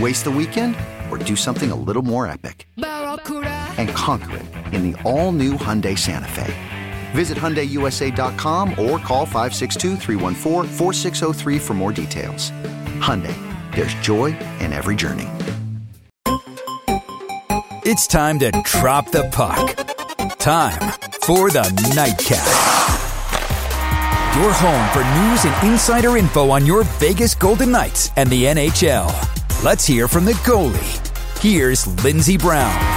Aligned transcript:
Waste 0.00 0.24
the 0.24 0.30
weekend 0.30 0.74
or 1.08 1.18
do 1.18 1.36
something 1.36 1.70
a 1.70 1.76
little 1.76 2.02
more 2.02 2.26
epic? 2.26 2.66
And 2.76 3.88
conquer 3.90 4.38
it 4.38 4.46
in 4.74 4.90
the 4.90 5.00
all 5.02 5.30
new 5.30 5.52
Hyundai 5.52 5.96
Santa 5.96 6.26
Fe. 6.28 6.52
Visit 7.12 7.38
HyundaiUSA.com 7.38 8.70
or 8.70 8.98
call 8.98 9.24
562 9.24 9.96
for 11.60 11.74
more 11.74 11.92
details. 11.92 12.50
Hyundai, 12.98 13.36
there's 13.74 13.94
joy 13.94 14.36
in 14.58 14.72
every 14.72 14.96
journey. 14.96 15.28
It's 17.86 18.08
time 18.08 18.38
to 18.40 18.50
drop 18.64 19.10
the 19.10 19.28
puck. 19.30 19.76
Time 20.38 20.80
for 21.20 21.50
the 21.50 21.70
Nightcap. 21.94 22.46
Your 24.40 24.52
home 24.52 24.88
for 24.90 25.04
news 25.20 25.44
and 25.44 25.72
insider 25.72 26.16
info 26.16 26.50
on 26.50 26.66
your 26.66 26.82
Vegas 26.98 27.36
Golden 27.36 27.70
Knights 27.70 28.10
and 28.16 28.28
the 28.28 28.44
NHL. 28.44 29.33
Let's 29.64 29.86
hear 29.86 30.08
from 30.08 30.26
the 30.26 30.34
goalie. 30.44 31.40
Here's 31.40 31.86
Lindsey 32.04 32.36
Brown. 32.36 32.93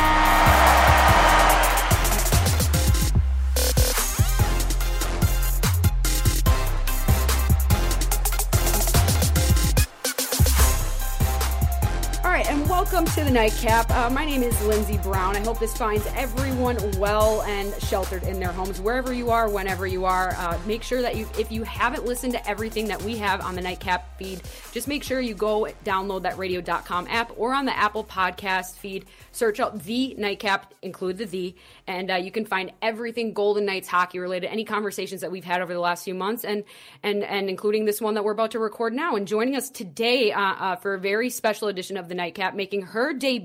Nightcap. 13.47 13.89
Uh, 13.91 14.09
my 14.09 14.25
name 14.25 14.43
is 14.43 14.61
Lindsey 14.65 14.97
Brown. 14.97 15.37
I 15.37 15.39
hope 15.39 15.57
this 15.57 15.77
finds 15.77 16.05
everyone 16.07 16.77
well 16.99 17.43
and 17.43 17.73
sheltered 17.81 18.23
in 18.23 18.41
their 18.41 18.51
homes, 18.51 18.81
wherever 18.81 19.13
you 19.13 19.29
are, 19.29 19.49
whenever 19.49 19.87
you 19.87 20.03
are. 20.03 20.35
Uh, 20.37 20.59
make 20.65 20.83
sure 20.83 21.01
that 21.01 21.15
you, 21.15 21.29
if 21.39 21.49
you 21.49 21.63
haven't 21.63 22.03
listened 22.03 22.33
to 22.33 22.45
everything 22.45 22.89
that 22.89 23.01
we 23.03 23.15
have 23.19 23.39
on 23.39 23.55
the 23.55 23.61
Nightcap 23.61 24.17
feed, 24.17 24.41
just 24.73 24.89
make 24.89 25.01
sure 25.01 25.21
you 25.21 25.33
go 25.33 25.65
download 25.85 26.23
that 26.23 26.37
radio.com 26.37 27.07
app 27.07 27.31
or 27.37 27.53
on 27.53 27.63
the 27.63 27.77
Apple 27.77 28.03
Podcast 28.03 28.75
feed. 28.75 29.05
Search 29.31 29.61
out 29.61 29.81
the 29.81 30.13
Nightcap, 30.17 30.73
include 30.81 31.17
the 31.17 31.23
the, 31.23 31.55
and 31.87 32.11
uh, 32.11 32.15
you 32.15 32.31
can 32.31 32.45
find 32.45 32.73
everything 32.81 33.31
Golden 33.31 33.63
Knights 33.63 33.87
hockey 33.87 34.19
related, 34.19 34.47
any 34.47 34.65
conversations 34.65 35.21
that 35.21 35.31
we've 35.31 35.45
had 35.45 35.61
over 35.61 35.73
the 35.73 35.79
last 35.79 36.03
few 36.03 36.15
months, 36.15 36.43
and 36.43 36.65
and 37.01 37.23
and 37.23 37.49
including 37.49 37.85
this 37.85 38.01
one 38.01 38.15
that 38.15 38.25
we're 38.25 38.33
about 38.33 38.51
to 38.51 38.59
record 38.59 38.93
now. 38.93 39.15
And 39.15 39.25
joining 39.25 39.55
us 39.55 39.69
today 39.69 40.33
uh, 40.33 40.41
uh, 40.41 40.75
for 40.75 40.95
a 40.95 40.99
very 40.99 41.29
special 41.29 41.69
edition 41.69 41.95
of 41.95 42.09
the 42.09 42.15
Nightcap, 42.15 42.53
making 42.53 42.81
her 42.81 43.13
debut. 43.13 43.36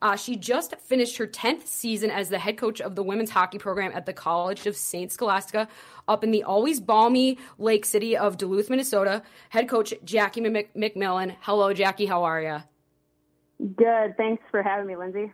Uh, 0.00 0.16
she 0.16 0.36
just 0.36 0.76
finished 0.76 1.16
her 1.16 1.26
10th 1.26 1.66
season 1.66 2.10
as 2.10 2.28
the 2.28 2.38
head 2.38 2.56
coach 2.56 2.80
of 2.80 2.94
the 2.94 3.02
women's 3.02 3.30
hockey 3.30 3.58
program 3.58 3.92
at 3.94 4.06
the 4.06 4.12
College 4.12 4.66
of 4.66 4.76
St. 4.76 5.10
Scholastica 5.12 5.68
up 6.08 6.24
in 6.24 6.30
the 6.30 6.42
always 6.42 6.80
balmy 6.80 7.38
Lake 7.58 7.84
City 7.84 8.16
of 8.16 8.36
Duluth, 8.36 8.70
Minnesota. 8.70 9.22
Head 9.50 9.68
coach 9.68 9.94
Jackie 10.04 10.40
McMillan. 10.40 11.36
Hello, 11.40 11.72
Jackie. 11.72 12.06
How 12.06 12.24
are 12.24 12.42
you? 12.42 12.62
Good. 13.76 14.16
Thanks 14.16 14.42
for 14.50 14.62
having 14.62 14.86
me, 14.86 14.96
Lindsey. 14.96 15.32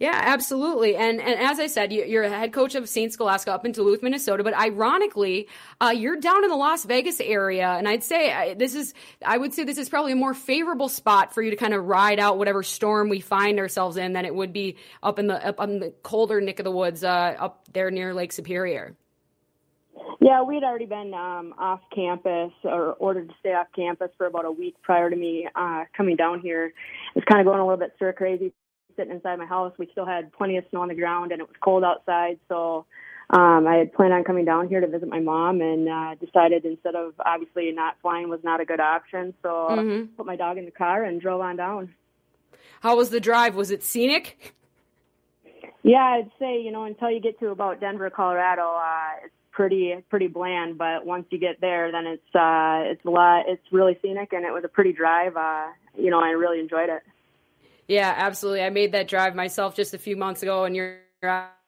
Yeah, 0.00 0.18
absolutely. 0.18 0.96
And 0.96 1.20
and 1.20 1.38
as 1.38 1.60
I 1.60 1.66
said, 1.66 1.92
you're 1.92 2.22
a 2.22 2.30
head 2.30 2.54
coach 2.54 2.74
of 2.74 2.88
St. 2.88 3.12
Scholastica 3.12 3.52
up 3.52 3.66
in 3.66 3.72
Duluth, 3.72 4.02
Minnesota. 4.02 4.42
But 4.42 4.54
ironically, 4.54 5.46
uh, 5.78 5.92
you're 5.94 6.16
down 6.16 6.42
in 6.42 6.48
the 6.48 6.56
Las 6.56 6.86
Vegas 6.86 7.20
area, 7.20 7.68
and 7.68 7.86
I'd 7.86 8.02
say 8.02 8.54
this 8.54 8.74
is 8.74 8.94
I 9.22 9.36
would 9.36 9.52
say 9.52 9.64
this 9.64 9.76
is 9.76 9.90
probably 9.90 10.12
a 10.12 10.16
more 10.16 10.32
favorable 10.32 10.88
spot 10.88 11.34
for 11.34 11.42
you 11.42 11.50
to 11.50 11.56
kind 11.56 11.74
of 11.74 11.84
ride 11.84 12.18
out 12.18 12.38
whatever 12.38 12.62
storm 12.62 13.10
we 13.10 13.20
find 13.20 13.58
ourselves 13.58 13.98
in 13.98 14.14
than 14.14 14.24
it 14.24 14.34
would 14.34 14.54
be 14.54 14.76
up 15.02 15.18
in 15.18 15.26
the 15.26 15.46
up 15.46 15.60
on 15.60 15.80
the 15.80 15.92
colder 16.02 16.40
nick 16.40 16.58
of 16.60 16.64
the 16.64 16.70
woods 16.70 17.04
uh, 17.04 17.36
up 17.38 17.68
there 17.74 17.90
near 17.90 18.14
Lake 18.14 18.32
Superior. 18.32 18.96
Yeah, 20.22 20.42
we'd 20.42 20.64
already 20.64 20.86
been 20.86 21.12
um, 21.12 21.54
off 21.58 21.80
campus 21.94 22.52
or 22.64 22.92
ordered 22.94 23.28
to 23.28 23.34
stay 23.40 23.50
off 23.50 23.66
campus 23.76 24.10
for 24.16 24.26
about 24.26 24.46
a 24.46 24.50
week 24.50 24.76
prior 24.82 25.10
to 25.10 25.16
me 25.16 25.46
uh, 25.54 25.84
coming 25.94 26.16
down 26.16 26.40
here. 26.40 26.72
It's 27.14 27.24
kind 27.26 27.40
of 27.40 27.46
going 27.46 27.58
a 27.58 27.64
little 27.64 27.78
bit 27.78 27.92
stir 27.96 28.14
crazy 28.14 28.54
sitting 29.00 29.14
inside 29.14 29.38
my 29.38 29.46
house. 29.46 29.72
We 29.78 29.88
still 29.92 30.04
had 30.04 30.30
plenty 30.32 30.58
of 30.58 30.64
snow 30.70 30.82
on 30.82 30.88
the 30.88 30.94
ground 30.94 31.32
and 31.32 31.40
it 31.40 31.48
was 31.48 31.56
cold 31.62 31.84
outside. 31.84 32.38
So 32.48 32.84
um, 33.30 33.66
I 33.66 33.76
had 33.76 33.94
planned 33.94 34.12
on 34.12 34.24
coming 34.24 34.44
down 34.44 34.68
here 34.68 34.80
to 34.80 34.86
visit 34.86 35.08
my 35.08 35.20
mom 35.20 35.60
and 35.60 35.88
uh, 35.88 36.14
decided 36.16 36.64
instead 36.64 36.94
of 36.94 37.14
obviously 37.24 37.72
not 37.72 37.96
flying 38.02 38.28
was 38.28 38.40
not 38.42 38.60
a 38.60 38.64
good 38.64 38.80
option. 38.80 39.32
So 39.42 39.48
mm-hmm. 39.48 40.06
put 40.16 40.26
my 40.26 40.36
dog 40.36 40.58
in 40.58 40.66
the 40.66 40.70
car 40.70 41.04
and 41.04 41.20
drove 41.20 41.40
on 41.40 41.56
down. 41.56 41.94
How 42.80 42.96
was 42.96 43.10
the 43.10 43.20
drive? 43.20 43.54
Was 43.56 43.70
it 43.70 43.82
scenic? 43.82 44.54
Yeah, 45.82 46.02
I'd 46.02 46.30
say, 46.38 46.60
you 46.60 46.72
know, 46.72 46.84
until 46.84 47.10
you 47.10 47.20
get 47.20 47.38
to 47.40 47.48
about 47.48 47.80
Denver, 47.80 48.10
Colorado, 48.10 48.62
uh, 48.62 49.24
it's 49.24 49.34
pretty 49.50 49.94
pretty 50.10 50.26
bland. 50.26 50.76
But 50.76 51.06
once 51.06 51.26
you 51.30 51.38
get 51.38 51.60
there, 51.60 51.90
then 51.90 52.06
it's 52.06 52.34
uh, 52.34 52.90
it's 52.90 53.04
a 53.04 53.10
lot. 53.10 53.44
It's 53.48 53.62
really 53.72 53.98
scenic, 54.02 54.32
and 54.32 54.44
it 54.44 54.52
was 54.52 54.64
a 54.64 54.68
pretty 54.68 54.92
drive. 54.92 55.36
Uh, 55.36 55.68
you 55.96 56.10
know, 56.10 56.20
I 56.20 56.30
really 56.30 56.60
enjoyed 56.60 56.90
it. 56.90 57.02
Yeah, 57.90 58.14
absolutely. 58.16 58.62
I 58.62 58.70
made 58.70 58.92
that 58.92 59.08
drive 59.08 59.34
myself 59.34 59.74
just 59.74 59.94
a 59.94 59.98
few 59.98 60.16
months 60.16 60.44
ago, 60.44 60.64
and 60.64 60.76
you're 60.76 61.00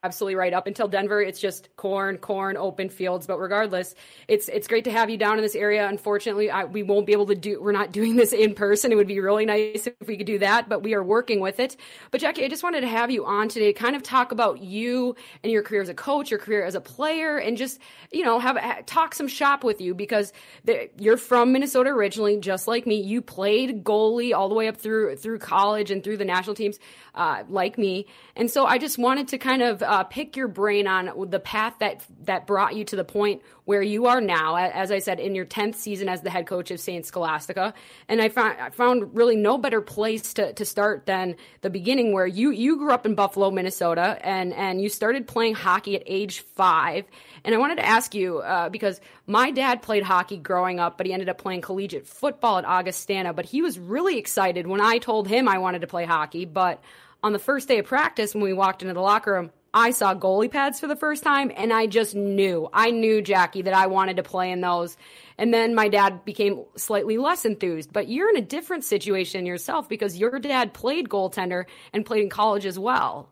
absolutely 0.03 0.35
right. 0.35 0.53
Up 0.53 0.67
until 0.67 0.87
Denver, 0.87 1.21
it's 1.21 1.39
just 1.39 1.69
corn, 1.77 2.17
corn, 2.17 2.57
open 2.57 2.89
fields. 2.89 3.25
But 3.25 3.39
regardless, 3.39 3.95
it's 4.27 4.49
it's 4.49 4.67
great 4.67 4.83
to 4.83 4.91
have 4.91 5.09
you 5.09 5.17
down 5.17 5.37
in 5.37 5.41
this 5.41 5.55
area. 5.55 5.87
Unfortunately, 5.87 6.51
I, 6.51 6.65
we 6.65 6.83
won't 6.83 7.07
be 7.07 7.13
able 7.13 7.27
to 7.27 7.35
do. 7.35 7.61
We're 7.61 7.71
not 7.71 7.91
doing 7.91 8.15
this 8.15 8.33
in 8.33 8.53
person. 8.53 8.91
It 8.91 8.95
would 8.95 9.07
be 9.07 9.19
really 9.19 9.45
nice 9.45 9.87
if 9.87 10.07
we 10.07 10.17
could 10.17 10.27
do 10.27 10.39
that, 10.39 10.67
but 10.67 10.83
we 10.83 10.93
are 10.93 11.03
working 11.03 11.39
with 11.39 11.59
it. 11.59 11.77
But 12.11 12.21
Jackie, 12.21 12.43
I 12.43 12.49
just 12.49 12.63
wanted 12.63 12.81
to 12.81 12.87
have 12.87 13.09
you 13.11 13.25
on 13.25 13.47
today 13.47 13.71
to 13.71 13.79
kind 13.79 13.95
of 13.95 14.03
talk 14.03 14.31
about 14.31 14.61
you 14.61 15.15
and 15.43 15.51
your 15.51 15.63
career 15.63 15.81
as 15.81 15.89
a 15.89 15.93
coach, 15.93 16.29
your 16.29 16.39
career 16.39 16.65
as 16.65 16.75
a 16.75 16.81
player, 16.81 17.37
and 17.37 17.57
just 17.57 17.79
you 18.11 18.23
know 18.23 18.39
have 18.39 18.85
talk 18.85 19.15
some 19.15 19.27
shop 19.27 19.63
with 19.63 19.79
you 19.79 19.95
because 19.95 20.33
the, 20.65 20.89
you're 20.97 21.17
from 21.17 21.53
Minnesota 21.53 21.89
originally, 21.89 22.37
just 22.37 22.67
like 22.67 22.85
me. 22.85 23.01
You 23.01 23.21
played 23.21 23.83
goalie 23.83 24.33
all 24.33 24.49
the 24.49 24.55
way 24.55 24.67
up 24.67 24.77
through 24.77 25.15
through 25.15 25.39
college 25.39 25.91
and 25.91 26.03
through 26.03 26.17
the 26.17 26.25
national 26.25 26.55
teams, 26.55 26.77
uh, 27.15 27.43
like 27.47 27.77
me. 27.77 28.05
And 28.35 28.51
so 28.51 28.65
I 28.65 28.77
just 28.77 28.97
wanted 28.97 29.29
to 29.29 29.37
kind 29.37 29.61
of 29.61 29.81
uh, 29.93 30.03
pick 30.03 30.35
your 30.35 30.47
brain 30.47 30.87
on 30.87 31.29
the 31.29 31.39
path 31.39 31.75
that 31.79 32.03
that 32.23 32.47
brought 32.47 32.75
you 32.75 32.83
to 32.83 32.95
the 32.95 33.03
point 33.03 33.43
where 33.65 33.81
you 33.81 34.07
are 34.07 34.19
now. 34.19 34.55
As 34.55 34.91
I 34.91 34.97
said, 34.97 35.19
in 35.19 35.35
your 35.35 35.45
tenth 35.45 35.77
season 35.77 36.09
as 36.09 36.21
the 36.21 36.31
head 36.31 36.47
coach 36.47 36.71
of 36.71 36.79
Saint 36.79 37.05
Scholastica, 37.05 37.75
and 38.07 38.19
I 38.19 38.29
found 38.29 38.59
I 38.59 38.71
found 38.71 39.15
really 39.15 39.35
no 39.35 39.59
better 39.59 39.81
place 39.81 40.33
to, 40.33 40.51
to 40.53 40.65
start 40.65 41.05
than 41.05 41.35
the 41.61 41.69
beginning, 41.69 42.11
where 42.11 42.25
you 42.25 42.49
you 42.49 42.77
grew 42.77 42.91
up 42.91 43.05
in 43.05 43.13
Buffalo, 43.13 43.51
Minnesota, 43.51 44.17
and 44.21 44.51
and 44.53 44.81
you 44.81 44.89
started 44.89 45.27
playing 45.27 45.53
hockey 45.53 45.95
at 45.95 46.01
age 46.07 46.39
five. 46.39 47.05
And 47.43 47.53
I 47.53 47.59
wanted 47.59 47.75
to 47.75 47.85
ask 47.85 48.15
you 48.15 48.39
uh, 48.39 48.69
because 48.69 48.99
my 49.27 49.51
dad 49.51 49.83
played 49.83 50.01
hockey 50.01 50.37
growing 50.37 50.79
up, 50.79 50.97
but 50.97 51.05
he 51.05 51.13
ended 51.13 51.29
up 51.29 51.37
playing 51.37 51.61
collegiate 51.61 52.07
football 52.07 52.57
at 52.57 52.65
Augustana. 52.65 53.31
But 53.31 53.45
he 53.45 53.61
was 53.61 53.77
really 53.77 54.17
excited 54.17 54.65
when 54.65 54.81
I 54.81 54.97
told 54.97 55.27
him 55.27 55.47
I 55.47 55.59
wanted 55.59 55.81
to 55.81 55.87
play 55.87 56.05
hockey, 56.05 56.45
but 56.45 56.81
on 57.21 57.31
the 57.31 57.39
first 57.39 57.67
day 57.67 57.77
of 57.77 57.85
practice 57.85 58.33
when 58.33 58.43
we 58.43 58.53
walked 58.53 58.81
into 58.81 58.95
the 58.95 59.01
locker 59.01 59.33
room, 59.33 59.51
I 59.73 59.91
saw 59.91 60.13
goalie 60.13 60.51
pads 60.51 60.79
for 60.79 60.87
the 60.87 60.95
first 60.95 61.23
time 61.23 61.51
and 61.55 61.73
I 61.73 61.87
just 61.87 62.15
knew, 62.15 62.69
I 62.71 62.91
knew, 62.91 63.21
Jackie, 63.21 63.63
that 63.63 63.73
I 63.73 63.87
wanted 63.87 64.17
to 64.17 64.23
play 64.23 64.51
in 64.51 64.61
those. 64.61 64.97
And 65.37 65.53
then 65.53 65.73
my 65.73 65.89
dad 65.89 66.25
became 66.25 66.63
slightly 66.75 67.17
less 67.17 67.43
enthused. 67.43 67.91
But 67.91 68.07
you're 68.07 68.29
in 68.29 68.37
a 68.37 68.45
different 68.45 68.83
situation 68.83 69.45
yourself 69.45 69.89
because 69.89 70.17
your 70.17 70.37
dad 70.39 70.73
played 70.73 71.09
goaltender 71.09 71.65
and 71.91 72.05
played 72.05 72.23
in 72.23 72.29
college 72.29 72.65
as 72.65 72.77
well. 72.77 73.29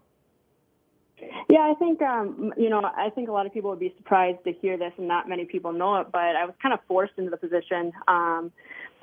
Yeah, 1.50 1.70
I 1.70 1.76
think 1.76 2.02
um, 2.02 2.54
you 2.58 2.70
know, 2.70 2.82
I 2.82 3.10
think 3.10 3.30
a 3.30 3.32
lot 3.32 3.46
of 3.46 3.54
people 3.54 3.70
would 3.70 3.80
be 3.80 3.94
surprised 3.98 4.44
to 4.46 4.54
hear 4.54 4.78
this, 4.78 4.94
and 4.98 5.08
not 5.08 5.30
many 5.30 5.46
people 5.46 5.72
know 5.72 5.98
it. 5.98 6.08
But 6.12 6.36
I 6.36 6.46
was 6.46 6.56
kind 6.62 6.74
of 6.74 6.80
forced 6.88 7.14
into 7.18 7.30
the 7.30 7.38
position. 7.38 7.92
Um, 8.08 8.52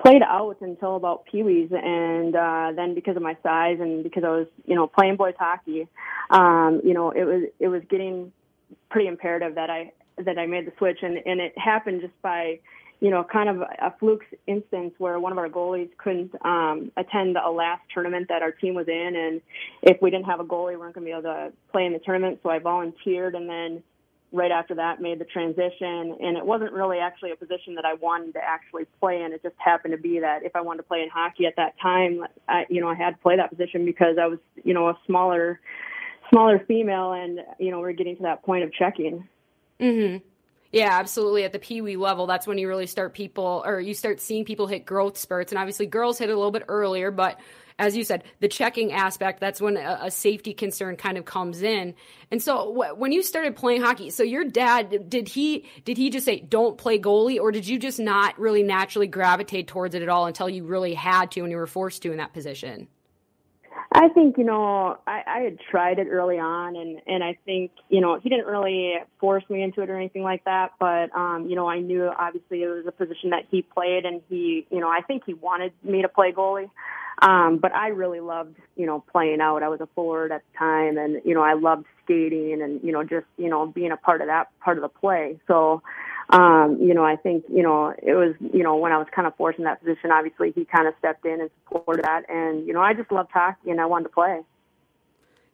played 0.01 0.21
out 0.21 0.57
until 0.61 0.95
about 0.95 1.25
Pee 1.25 1.43
Wees, 1.43 1.69
and 1.71 2.35
uh, 2.35 2.71
then 2.75 2.95
because 2.95 3.15
of 3.15 3.21
my 3.21 3.35
size 3.43 3.77
and 3.79 4.03
because 4.03 4.23
I 4.23 4.29
was, 4.29 4.47
you 4.65 4.75
know, 4.75 4.87
playing 4.87 5.17
boys 5.17 5.35
hockey, 5.37 5.87
um, 6.29 6.81
you 6.83 6.93
know, 6.93 7.11
it 7.11 7.23
was 7.23 7.43
it 7.59 7.67
was 7.67 7.81
getting 7.89 8.31
pretty 8.89 9.07
imperative 9.07 9.55
that 9.55 9.69
I 9.69 9.91
that 10.17 10.37
I 10.37 10.45
made 10.45 10.67
the 10.67 10.73
switch, 10.77 10.99
and 11.01 11.17
and 11.25 11.39
it 11.39 11.57
happened 11.57 12.01
just 12.01 12.19
by 12.21 12.59
you 13.01 13.09
know, 13.09 13.23
kind 13.23 13.49
of 13.49 13.61
a 13.61 13.93
fluke 13.97 14.25
instance 14.45 14.93
where 14.97 15.19
one 15.19 15.31
of 15.31 15.37
our 15.37 15.47
goalies 15.47 15.89
couldn't 15.97 16.33
um, 16.43 16.91
attend 16.97 17.37
a 17.37 17.49
last 17.49 17.81
tournament 17.93 18.27
that 18.27 18.41
our 18.41 18.51
team 18.51 18.73
was 18.73 18.87
in, 18.89 19.15
and 19.15 19.41
if 19.81 20.01
we 20.01 20.09
didn't 20.09 20.25
have 20.25 20.41
a 20.41 20.43
goalie, 20.43 20.71
we 20.71 20.77
weren't 20.77 20.95
going 20.95 21.05
to 21.05 21.09
be 21.09 21.11
able 21.11 21.21
to 21.23 21.53
play 21.71 21.85
in 21.85 21.93
the 21.93 21.99
tournament. 21.99 22.39
So 22.43 22.49
I 22.49 22.59
volunteered, 22.59 23.35
and 23.35 23.49
then 23.49 23.83
right 24.31 24.51
after 24.51 24.75
that 24.75 25.01
made 25.01 25.19
the 25.19 25.25
transition. 25.25 26.17
And 26.21 26.37
it 26.37 26.45
wasn't 26.45 26.71
really 26.71 26.99
actually 26.99 27.31
a 27.31 27.35
position 27.35 27.75
that 27.75 27.85
I 27.85 27.95
wanted 27.95 28.33
to 28.33 28.39
actually 28.43 28.85
play 28.99 29.23
in. 29.23 29.33
It 29.33 29.41
just 29.41 29.55
happened 29.57 29.93
to 29.93 29.97
be 29.97 30.19
that 30.19 30.43
if 30.43 30.55
I 30.55 30.61
wanted 30.61 30.77
to 30.77 30.83
play 30.83 31.01
in 31.01 31.09
hockey 31.09 31.45
at 31.45 31.55
that 31.55 31.79
time, 31.81 32.25
I, 32.47 32.65
you 32.69 32.81
know, 32.81 32.87
I 32.87 32.95
had 32.95 33.11
to 33.11 33.17
play 33.17 33.37
that 33.37 33.49
position 33.49 33.85
because 33.85 34.17
I 34.21 34.27
was, 34.27 34.39
you 34.63 34.73
know, 34.73 34.89
a 34.89 34.97
smaller, 35.05 35.59
smaller 36.29 36.63
female, 36.67 37.13
and 37.13 37.39
you 37.57 37.71
know, 37.71 37.79
we're 37.79 37.93
getting 37.93 38.17
to 38.17 38.23
that 38.23 38.43
point 38.43 38.63
of 38.63 38.73
checking. 38.73 39.27
Mm-hmm. 39.79 40.23
Yeah, 40.71 40.89
absolutely. 40.91 41.43
At 41.43 41.51
the 41.51 41.59
pee 41.59 41.81
wee 41.81 41.97
level, 41.97 42.27
that's 42.27 42.45
when 42.45 42.59
you 42.59 42.67
really 42.67 42.85
start 42.85 43.15
people, 43.15 43.63
or 43.65 43.79
you 43.79 43.95
start 43.95 44.21
seeing 44.21 44.45
people 44.45 44.67
hit 44.67 44.85
growth 44.85 45.17
spurts. 45.17 45.51
And 45.51 45.57
obviously, 45.57 45.87
girls 45.87 46.19
hit 46.19 46.29
a 46.29 46.35
little 46.35 46.51
bit 46.51 46.65
earlier, 46.67 47.09
but 47.09 47.39
as 47.79 47.95
you 47.95 48.03
said, 48.03 48.23
the 48.41 48.47
checking 48.47 48.91
aspect, 48.91 49.39
that's 49.39 49.61
when 49.61 49.77
a, 49.77 49.99
a 50.03 50.11
safety 50.11 50.53
concern 50.53 50.97
kind 50.97 51.17
of 51.17 51.25
comes 51.25 51.61
in. 51.63 51.95
And 52.29 52.43
so 52.43 52.73
wh- 52.73 52.99
when 52.99 53.11
you 53.11 53.23
started 53.23 53.55
playing 53.55 53.81
hockey, 53.81 54.09
so 54.09 54.21
your 54.21 54.43
dad, 54.43 55.09
did 55.09 55.29
he, 55.29 55.65
did 55.85 55.97
he 55.97 56.09
just 56.09 56.25
say, 56.25 56.41
don't 56.41 56.77
play 56.77 56.99
goalie, 56.99 57.39
or 57.39 57.51
did 57.51 57.67
you 57.67 57.79
just 57.79 57.99
not 57.99 58.37
really 58.37 58.61
naturally 58.61 59.07
gravitate 59.07 59.67
towards 59.67 59.95
it 59.95 60.03
at 60.03 60.09
all 60.09 60.25
until 60.25 60.49
you 60.49 60.65
really 60.65 60.93
had 60.93 61.31
to 61.31 61.41
and 61.41 61.49
you 61.49 61.57
were 61.57 61.67
forced 61.67 62.03
to 62.03 62.11
in 62.11 62.17
that 62.17 62.33
position? 62.33 62.87
I 63.91 64.07
think 64.09 64.37
you 64.37 64.43
know 64.43 64.99
I, 65.07 65.23
I 65.25 65.39
had 65.39 65.57
tried 65.71 65.97
it 65.97 66.07
early 66.09 66.37
on, 66.37 66.75
and 66.75 67.01
and 67.07 67.23
I 67.23 67.37
think 67.45 67.71
you 67.89 68.01
know 68.01 68.19
he 68.19 68.29
didn't 68.29 68.45
really 68.45 68.95
force 69.19 69.43
me 69.49 69.63
into 69.63 69.81
it 69.81 69.89
or 69.89 69.95
anything 69.95 70.21
like 70.21 70.43
that. 70.45 70.73
But 70.79 71.15
um, 71.15 71.47
you 71.49 71.55
know 71.55 71.67
I 71.67 71.79
knew 71.79 72.07
obviously 72.07 72.61
it 72.61 72.67
was 72.67 72.85
a 72.87 72.91
position 72.91 73.31
that 73.31 73.45
he 73.49 73.63
played, 73.63 74.05
and 74.05 74.21
he 74.29 74.67
you 74.69 74.79
know 74.79 74.89
I 74.89 75.01
think 75.01 75.23
he 75.25 75.33
wanted 75.33 75.73
me 75.83 76.03
to 76.03 76.07
play 76.07 76.31
goalie. 76.31 76.69
Um, 77.21 77.57
but 77.57 77.73
I 77.75 77.89
really 77.89 78.19
loved 78.19 78.57
you 78.75 78.85
know 78.85 79.03
playing 79.11 79.41
out. 79.41 79.63
I 79.63 79.69
was 79.69 79.81
a 79.81 79.87
forward 79.87 80.31
at 80.31 80.41
the 80.51 80.57
time, 80.57 80.97
and 80.97 81.21
you 81.25 81.33
know 81.33 81.41
I 81.41 81.53
loved 81.53 81.85
skating 82.03 82.61
and 82.61 82.81
you 82.83 82.91
know 82.91 83.03
just 83.03 83.27
you 83.37 83.49
know 83.49 83.67
being 83.67 83.91
a 83.91 83.97
part 83.97 84.21
of 84.21 84.27
that 84.27 84.47
part 84.59 84.77
of 84.77 84.81
the 84.81 84.89
play. 84.89 85.39
So 85.47 85.81
um, 86.29 86.77
you 86.79 86.93
know, 86.93 87.03
I 87.03 87.15
think, 87.15 87.45
you 87.51 87.63
know, 87.63 87.87
it 87.97 88.13
was, 88.13 88.35
you 88.53 88.61
know, 88.61 88.75
when 88.75 88.91
I 88.91 88.97
was 88.97 89.07
kind 89.13 89.27
of 89.27 89.35
forced 89.35 89.57
in 89.57 89.65
that 89.65 89.79
position, 89.79 90.11
obviously 90.11 90.51
he 90.51 90.63
kind 90.63 90.87
of 90.87 90.93
stepped 90.99 91.25
in 91.25 91.41
and 91.41 91.49
supported 91.63 92.05
that. 92.05 92.29
And, 92.29 92.67
you 92.67 92.73
know, 92.73 92.81
I 92.81 92.93
just 92.93 93.11
loved 93.11 93.31
hockey 93.31 93.71
and 93.71 93.81
I 93.81 93.87
wanted 93.87 94.03
to 94.03 94.09
play. 94.09 94.41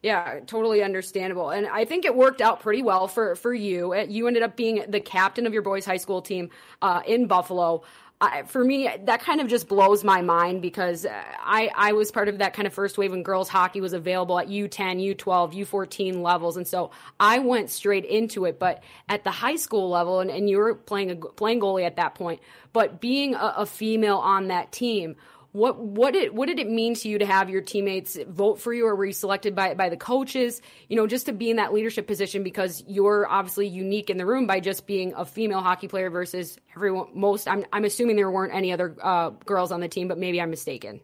Yeah, 0.04 0.42
totally 0.46 0.84
understandable. 0.84 1.50
And 1.50 1.66
I 1.66 1.86
think 1.86 2.04
it 2.04 2.14
worked 2.14 2.42
out 2.42 2.60
pretty 2.60 2.84
well 2.84 3.08
for, 3.08 3.36
for 3.36 3.54
you. 3.54 3.96
You 3.96 4.28
ended 4.28 4.44
up 4.44 4.58
being 4.58 4.84
the 4.88 5.00
captain 5.00 5.48
of 5.48 5.54
your 5.54 5.62
boys' 5.62 5.86
high 5.86 5.98
school 5.98 6.22
team 6.22 6.50
uh, 6.82 7.02
in 7.08 7.26
Buffalo. 7.26 7.82
I, 8.22 8.44
for 8.44 8.64
me, 8.64 8.90
that 9.04 9.22
kind 9.22 9.42
of 9.42 9.48
just 9.48 9.68
blows 9.68 10.04
my 10.04 10.22
mind 10.22 10.62
because 10.62 11.06
uh, 11.06 11.10
I, 11.38 11.70
I 11.76 11.92
was 11.92 12.12
part 12.12 12.30
of 12.30 12.38
that 12.38 12.54
kind 12.54 12.66
of 12.66 12.74
first 12.74 12.98
wave 12.98 13.12
when 13.12 13.24
girls 13.24 13.50
hockey 13.50 13.82
was 13.82 13.92
available 13.92 14.40
at 14.40 14.48
U10, 14.48 15.16
U12, 15.16 15.54
U14 15.54 16.22
levels. 16.22 16.56
And 16.56 16.66
so 16.66 16.92
I 17.20 17.40
went 17.40 17.70
straight 17.70 18.06
into 18.06 18.46
it. 18.46 18.58
But 18.58 18.84
at 19.10 19.26
the 19.26 19.32
high 19.32 19.58
school 19.58 19.90
level, 19.90 20.22
and, 20.22 20.32
and 20.32 20.50
you 20.50 20.60
were 20.60 20.76
playing, 20.76 21.12
a, 21.12 21.16
playing 21.16 21.60
goalie 21.60 21.86
at 21.86 21.98
that 21.98 22.16
point, 22.16 22.40
but 22.72 23.02
being 23.02 23.36
a, 23.36 23.54
a 23.58 23.66
female 23.66 24.18
on 24.18 24.48
that 24.48 24.72
team, 24.72 25.18
what 25.56 25.80
what 25.80 26.14
did 26.14 26.36
what 26.36 26.48
did 26.48 26.60
it 26.60 26.70
mean 26.70 26.96
to 26.96 27.08
you 27.08 27.18
to 27.18 27.26
have 27.26 27.50
your 27.50 27.62
teammates 27.62 28.18
vote 28.28 28.60
for 28.60 28.74
you, 28.74 28.86
or 28.86 28.96
were 28.96 29.06
you 29.06 29.14
selected 29.14 29.56
by 29.56 29.74
by 29.74 29.88
the 29.88 29.96
coaches? 29.96 30.62
You 30.90 30.98
know, 30.98 31.08
just 31.08 31.26
to 31.28 31.32
be 31.32 31.50
in 31.50 31.56
that 31.56 31.74
leadership 31.74 32.08
position 32.08 32.44
because 32.44 32.84
you're 32.88 33.26
obviously 33.28 33.68
unique 33.68 34.10
in 34.10 34.18
the 34.18 34.26
room 34.26 34.48
by 34.48 34.60
just 34.60 34.86
being 34.86 35.14
a 35.16 35.24
female 35.24 35.62
hockey 35.62 35.88
player 35.88 36.10
versus 36.10 36.58
everyone. 36.76 37.08
Most 37.14 37.48
I'm 37.48 37.66
I'm 37.72 37.86
assuming 37.86 38.18
there 38.18 38.30
weren't 38.30 38.54
any 38.54 38.74
other 38.74 38.96
uh, 39.02 39.30
girls 39.46 39.72
on 39.72 39.80
the 39.80 39.88
team, 39.88 40.10
but 40.10 40.18
maybe 40.18 40.42
I'm 40.42 40.50
mistaken. 40.50 41.00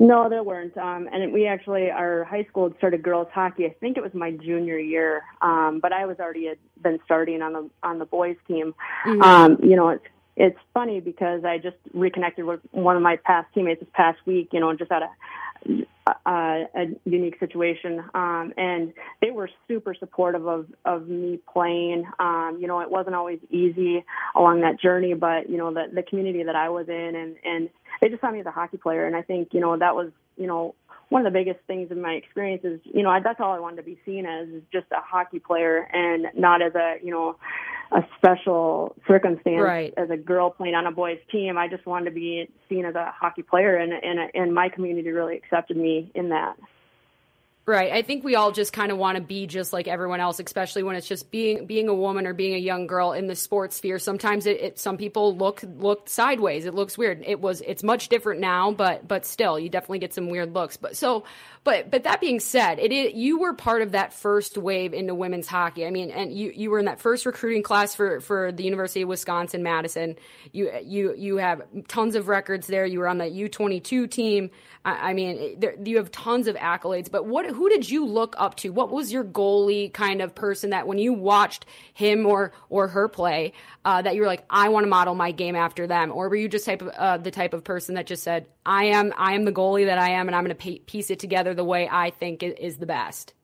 No, 0.00 0.30
there 0.30 0.42
weren't. 0.42 0.76
Um, 0.78 1.10
and 1.12 1.30
we 1.30 1.46
actually, 1.46 1.90
our 1.90 2.24
high 2.24 2.44
school 2.44 2.72
started 2.78 3.02
girls 3.02 3.28
hockey. 3.34 3.66
I 3.66 3.76
think 3.80 3.98
it 3.98 4.02
was 4.02 4.14
my 4.14 4.30
junior 4.30 4.78
year, 4.78 5.22
um, 5.42 5.78
but 5.80 5.92
I 5.92 6.06
was 6.06 6.18
already 6.18 6.46
had 6.46 6.58
been 6.80 6.98
starting 7.04 7.42
on 7.42 7.52
the 7.52 7.70
on 7.82 7.98
the 7.98 8.06
boys 8.06 8.36
team. 8.48 8.74
Mm-hmm. 9.06 9.22
Um, 9.22 9.58
you 9.62 9.76
know, 9.76 9.90
it's 9.90 10.06
it's 10.40 10.58
funny 10.72 11.00
because 11.00 11.44
I 11.44 11.58
just 11.58 11.76
reconnected 11.92 12.46
with 12.46 12.60
one 12.70 12.96
of 12.96 13.02
my 13.02 13.16
past 13.16 13.48
teammates 13.52 13.80
this 13.80 13.90
past 13.92 14.18
week, 14.24 14.48
you 14.52 14.60
know, 14.60 14.74
just 14.74 14.90
out 14.90 15.02
of 15.02 15.08
a, 16.24 16.64
a 16.74 16.86
unique 17.04 17.38
situation. 17.38 18.02
Um, 18.14 18.54
and 18.56 18.94
they 19.20 19.32
were 19.32 19.50
super 19.68 19.94
supportive 19.94 20.46
of, 20.48 20.66
of 20.86 21.08
me 21.08 21.40
playing. 21.52 22.06
Um, 22.18 22.56
you 22.58 22.68
know, 22.68 22.80
it 22.80 22.90
wasn't 22.90 23.16
always 23.16 23.38
easy 23.50 24.02
along 24.34 24.62
that 24.62 24.80
journey, 24.80 25.12
but, 25.12 25.50
you 25.50 25.58
know, 25.58 25.74
the, 25.74 25.90
the 25.94 26.02
community 26.02 26.42
that 26.42 26.56
I 26.56 26.70
was 26.70 26.88
in 26.88 27.14
and, 27.14 27.36
and 27.44 27.68
they 28.00 28.08
just 28.08 28.22
saw 28.22 28.30
me 28.30 28.40
as 28.40 28.46
a 28.46 28.50
hockey 28.50 28.78
player. 28.78 29.06
And 29.06 29.14
I 29.14 29.20
think, 29.20 29.50
you 29.52 29.60
know, 29.60 29.76
that 29.76 29.94
was, 29.94 30.10
you 30.38 30.46
know, 30.46 30.74
one 31.10 31.26
of 31.26 31.30
the 31.30 31.38
biggest 31.38 31.60
things 31.66 31.90
in 31.90 32.00
my 32.00 32.12
experience 32.12 32.64
is, 32.64 32.80
you 32.84 33.02
know, 33.02 33.14
that's 33.22 33.40
all 33.40 33.52
I 33.52 33.58
wanted 33.58 33.76
to 33.76 33.82
be 33.82 34.00
seen 34.06 34.24
as 34.24 34.48
is 34.48 34.62
just 34.72 34.86
a 34.90 35.02
hockey 35.02 35.38
player 35.38 35.86
and 35.92 36.28
not 36.34 36.62
as 36.62 36.74
a, 36.74 36.96
you 37.02 37.10
know, 37.10 37.36
a 37.92 38.02
special 38.16 38.94
circumstance 39.06 39.60
right. 39.60 39.92
as 39.96 40.10
a 40.10 40.16
girl 40.16 40.50
playing 40.50 40.74
on 40.74 40.86
a 40.86 40.92
boys 40.92 41.18
team. 41.30 41.58
I 41.58 41.68
just 41.68 41.86
wanted 41.86 42.06
to 42.06 42.10
be 42.12 42.48
seen 42.68 42.84
as 42.84 42.94
a 42.94 43.12
hockey 43.14 43.42
player 43.42 43.76
and, 43.76 43.92
and, 43.92 44.30
and 44.32 44.54
my 44.54 44.68
community 44.68 45.10
really 45.10 45.36
accepted 45.36 45.76
me 45.76 46.10
in 46.14 46.28
that. 46.28 46.56
Right. 47.66 47.92
I 47.92 48.02
think 48.02 48.24
we 48.24 48.34
all 48.34 48.50
just 48.50 48.72
kind 48.72 48.90
of 48.90 48.98
want 48.98 49.16
to 49.16 49.22
be 49.22 49.46
just 49.46 49.72
like 49.72 49.86
everyone 49.86 50.18
else, 50.18 50.40
especially 50.40 50.82
when 50.82 50.96
it's 50.96 51.06
just 51.06 51.30
being 51.30 51.66
being 51.66 51.88
a 51.88 51.94
woman 51.94 52.26
or 52.26 52.32
being 52.32 52.54
a 52.54 52.58
young 52.58 52.86
girl 52.86 53.12
in 53.12 53.26
the 53.26 53.36
sports 53.36 53.76
sphere. 53.76 53.98
Sometimes 53.98 54.46
it, 54.46 54.60
it 54.60 54.78
some 54.78 54.96
people 54.96 55.36
look 55.36 55.62
look 55.76 56.08
sideways. 56.08 56.64
It 56.64 56.74
looks 56.74 56.98
weird. 56.98 57.22
It 57.24 57.40
was 57.40 57.60
it's 57.60 57.84
much 57.84 58.08
different 58.08 58.40
now, 58.40 58.72
but 58.72 59.06
but 59.06 59.24
still, 59.24 59.58
you 59.58 59.68
definitely 59.68 60.00
get 60.00 60.14
some 60.14 60.30
weird 60.30 60.52
looks. 60.52 60.78
But 60.78 60.96
so 60.96 61.24
but 61.62 61.90
but 61.90 62.04
that 62.04 62.22
being 62.22 62.40
said, 62.40 62.78
it 62.78 63.14
you 63.14 63.38
were 63.38 63.52
part 63.52 63.82
of 63.82 63.92
that 63.92 64.14
first 64.14 64.56
wave 64.56 64.94
into 64.94 65.14
women's 65.14 65.46
hockey. 65.46 65.86
I 65.86 65.90
mean, 65.90 66.10
and 66.10 66.32
you 66.32 66.52
you 66.54 66.70
were 66.70 66.78
in 66.78 66.86
that 66.86 67.00
first 67.00 67.26
recruiting 67.26 67.62
class 67.62 67.94
for 67.94 68.20
for 68.20 68.50
the 68.50 68.64
University 68.64 69.02
of 69.02 69.08
Wisconsin 69.08 69.62
Madison. 69.62 70.16
You 70.52 70.72
you 70.82 71.14
you 71.14 71.36
have 71.36 71.62
tons 71.88 72.14
of 72.14 72.28
records 72.28 72.66
there. 72.66 72.86
You 72.86 73.00
were 73.00 73.08
on 73.08 73.18
the 73.18 73.26
U22 73.26 74.10
team. 74.10 74.50
I, 74.86 75.10
I 75.10 75.12
mean, 75.12 75.60
there, 75.60 75.74
you 75.84 75.98
have 75.98 76.10
tons 76.10 76.46
of 76.46 76.56
accolades. 76.56 77.10
But 77.10 77.26
what 77.26 77.49
who 77.52 77.68
did 77.68 77.88
you 77.88 78.04
look 78.04 78.34
up 78.38 78.56
to? 78.56 78.70
What 78.70 78.90
was 78.90 79.12
your 79.12 79.24
goalie 79.24 79.92
kind 79.92 80.22
of 80.22 80.34
person 80.34 80.70
that 80.70 80.86
when 80.86 80.98
you 80.98 81.12
watched 81.12 81.66
him 81.94 82.26
or 82.26 82.52
or 82.68 82.88
her 82.88 83.08
play, 83.08 83.52
uh, 83.84 84.02
that 84.02 84.14
you 84.14 84.22
were 84.22 84.26
like, 84.26 84.44
I 84.50 84.68
want 84.68 84.84
to 84.84 84.88
model 84.88 85.14
my 85.14 85.32
game 85.32 85.56
after 85.56 85.86
them, 85.86 86.12
or 86.12 86.28
were 86.28 86.36
you 86.36 86.48
just 86.48 86.64
type 86.64 86.82
of 86.82 86.88
uh, 86.88 87.18
the 87.18 87.30
type 87.30 87.54
of 87.54 87.64
person 87.64 87.94
that 87.94 88.06
just 88.06 88.22
said, 88.22 88.46
I 88.64 88.84
am 88.86 89.12
I 89.16 89.34
am 89.34 89.44
the 89.44 89.52
goalie 89.52 89.86
that 89.86 89.98
I 89.98 90.10
am, 90.10 90.28
and 90.28 90.34
I'm 90.34 90.44
going 90.44 90.56
to 90.56 90.78
piece 90.80 91.10
it 91.10 91.18
together 91.18 91.54
the 91.54 91.64
way 91.64 91.88
I 91.90 92.10
think 92.10 92.42
is 92.42 92.78
the 92.78 92.86
best? 92.86 93.34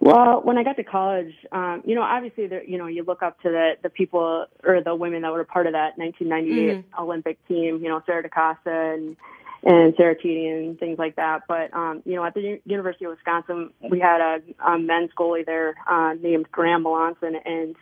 Well, 0.00 0.40
when 0.42 0.56
I 0.58 0.64
got 0.64 0.76
to 0.76 0.84
college, 0.84 1.34
um, 1.52 1.82
you 1.84 1.94
know, 1.94 2.02
obviously, 2.02 2.46
there, 2.46 2.64
you 2.64 2.78
know, 2.78 2.86
you 2.86 3.04
look 3.04 3.22
up 3.22 3.40
to 3.42 3.50
the 3.50 3.72
the 3.82 3.90
people 3.90 4.46
or 4.64 4.82
the 4.82 4.94
women 4.94 5.22
that 5.22 5.32
were 5.32 5.44
part 5.44 5.66
of 5.66 5.72
that 5.72 5.98
1998 5.98 6.78
mm-hmm. 6.78 7.02
Olympic 7.02 7.46
team. 7.48 7.80
You 7.82 7.88
know, 7.88 8.02
Sara 8.06 8.28
DeCosta 8.28 8.94
and 8.94 9.16
and 9.64 9.94
Sarah 9.96 10.16
and 10.22 10.78
things 10.78 10.98
like 10.98 11.16
that. 11.16 11.42
But 11.48 11.74
um, 11.74 12.02
you 12.04 12.14
know, 12.14 12.24
at 12.24 12.34
the 12.34 12.40
U- 12.40 12.60
University 12.64 13.04
of 13.06 13.12
Wisconsin, 13.12 13.70
we 13.90 13.98
had 13.98 14.20
a, 14.20 14.64
a 14.64 14.78
men's 14.78 15.10
goalie 15.18 15.44
there 15.44 15.74
uh, 15.88 16.14
named 16.14 16.50
Graham 16.50 16.84
Melanson, 16.84 17.34
and 17.44 17.74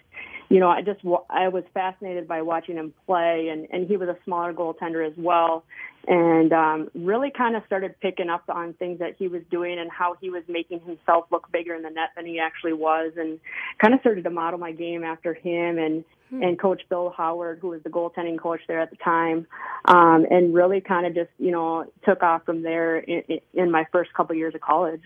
you 0.48 0.60
know, 0.60 0.68
I 0.68 0.82
just 0.82 1.00
I 1.28 1.48
was 1.48 1.64
fascinated 1.74 2.28
by 2.28 2.42
watching 2.42 2.76
him 2.76 2.94
play, 3.06 3.48
and 3.50 3.66
and 3.70 3.88
he 3.88 3.96
was 3.96 4.08
a 4.08 4.16
smaller 4.24 4.52
goaltender 4.52 5.06
as 5.06 5.14
well, 5.16 5.64
and 6.06 6.52
um, 6.52 6.88
really 6.94 7.30
kind 7.30 7.56
of 7.56 7.62
started 7.66 7.98
picking 8.00 8.30
up 8.30 8.44
on 8.48 8.72
things 8.74 9.00
that 9.00 9.16
he 9.18 9.28
was 9.28 9.42
doing 9.50 9.78
and 9.78 9.90
how 9.90 10.16
he 10.20 10.30
was 10.30 10.44
making 10.48 10.80
himself 10.80 11.26
look 11.30 11.50
bigger 11.52 11.74
in 11.74 11.82
the 11.82 11.90
net 11.90 12.10
than 12.16 12.26
he 12.26 12.38
actually 12.38 12.72
was, 12.72 13.12
and 13.16 13.40
kind 13.80 13.92
of 13.92 14.00
started 14.00 14.24
to 14.24 14.30
model 14.30 14.58
my 14.58 14.72
game 14.72 15.04
after 15.04 15.34
him. 15.34 15.78
And 15.78 16.04
hmm. 16.30 16.42
and 16.42 16.58
Coach 16.58 16.82
Bill 16.88 17.12
Howard, 17.16 17.58
who 17.60 17.68
was 17.68 17.82
the 17.82 17.90
goaltending 17.90 18.38
coach 18.38 18.60
there 18.68 18.80
at 18.80 18.90
the 18.90 18.96
time, 18.96 19.46
um, 19.86 20.26
and 20.30 20.54
really 20.54 20.80
kind 20.80 21.06
of 21.06 21.14
just 21.14 21.30
you 21.38 21.50
know 21.50 21.90
took 22.04 22.22
off 22.22 22.44
from 22.44 22.62
there 22.62 22.98
in, 22.98 23.40
in 23.54 23.70
my 23.70 23.86
first 23.92 24.12
couple 24.14 24.34
years 24.36 24.54
of 24.54 24.60
college. 24.60 25.02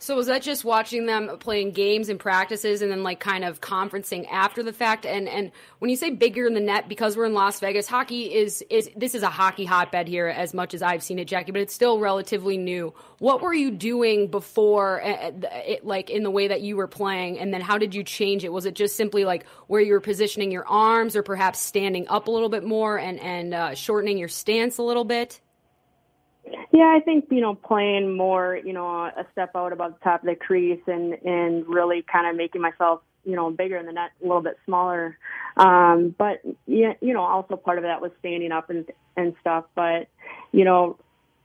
So 0.00 0.14
was 0.14 0.26
that 0.26 0.42
just 0.42 0.64
watching 0.64 1.06
them 1.06 1.36
playing 1.38 1.72
games 1.72 2.08
and 2.08 2.20
practices 2.20 2.82
and 2.82 2.90
then 2.90 3.02
like 3.02 3.18
kind 3.18 3.44
of 3.44 3.60
conferencing 3.60 4.26
after 4.30 4.62
the 4.62 4.72
fact? 4.72 5.04
And 5.04 5.28
and 5.28 5.50
when 5.80 5.90
you 5.90 5.96
say 5.96 6.10
bigger 6.10 6.46
in 6.46 6.54
the 6.54 6.60
net, 6.60 6.88
because 6.88 7.16
we're 7.16 7.26
in 7.26 7.34
Las 7.34 7.58
Vegas, 7.60 7.88
hockey 7.88 8.32
is 8.32 8.62
is 8.70 8.88
this 8.96 9.14
is 9.14 9.22
a 9.22 9.28
hockey 9.28 9.64
hotbed 9.64 10.06
here 10.06 10.28
as 10.28 10.54
much 10.54 10.72
as 10.72 10.82
I've 10.82 11.02
seen 11.02 11.18
it, 11.18 11.26
Jackie, 11.26 11.52
but 11.52 11.60
it's 11.60 11.74
still 11.74 11.98
relatively 11.98 12.56
new. 12.56 12.94
What 13.18 13.42
were 13.42 13.52
you 13.52 13.72
doing 13.72 14.28
before, 14.28 15.02
uh, 15.02 15.08
uh, 15.08 15.32
it, 15.66 15.84
like 15.84 16.10
in 16.10 16.22
the 16.22 16.30
way 16.30 16.48
that 16.48 16.60
you 16.60 16.76
were 16.76 16.86
playing, 16.86 17.38
and 17.38 17.52
then 17.52 17.60
how 17.60 17.76
did 17.76 17.94
you 17.94 18.04
change 18.04 18.44
it? 18.44 18.52
Was 18.52 18.66
it 18.66 18.74
just 18.74 18.94
simply 18.94 19.24
like 19.24 19.46
where 19.66 19.80
you 19.80 19.92
were 19.92 20.00
positioning 20.00 20.52
your 20.52 20.66
arms, 20.66 21.16
or 21.16 21.24
perhaps 21.24 21.58
standing 21.58 22.06
up 22.08 22.28
a 22.28 22.30
little 22.30 22.48
bit 22.48 22.64
more 22.64 22.98
and 22.98 23.18
and 23.20 23.52
uh, 23.52 23.74
shortening 23.74 24.16
your 24.16 24.28
stance 24.28 24.78
a 24.78 24.82
little 24.82 25.04
bit? 25.04 25.40
Yeah, 26.72 26.94
I 26.96 27.00
think 27.00 27.26
you 27.30 27.40
know 27.40 27.54
playing 27.54 28.16
more, 28.16 28.56
you 28.56 28.72
know, 28.72 28.86
a 28.86 29.26
step 29.32 29.52
out 29.54 29.72
above 29.72 29.94
the 29.94 30.04
top 30.04 30.22
of 30.22 30.26
the 30.26 30.34
crease 30.34 30.80
and 30.86 31.14
and 31.24 31.66
really 31.66 32.04
kind 32.10 32.26
of 32.26 32.36
making 32.36 32.60
myself, 32.60 33.00
you 33.24 33.36
know, 33.36 33.50
bigger 33.50 33.76
in 33.76 33.86
the 33.86 33.92
net, 33.92 34.10
a 34.22 34.26
little 34.26 34.42
bit 34.42 34.58
smaller. 34.64 35.18
Um, 35.56 36.14
but 36.16 36.40
yeah, 36.66 36.94
you 37.00 37.14
know, 37.14 37.22
also 37.22 37.56
part 37.56 37.78
of 37.78 37.84
that 37.84 38.00
was 38.00 38.10
standing 38.20 38.52
up 38.52 38.70
and 38.70 38.86
and 39.16 39.34
stuff. 39.40 39.64
But 39.74 40.08
you 40.52 40.64
know, 40.64 40.98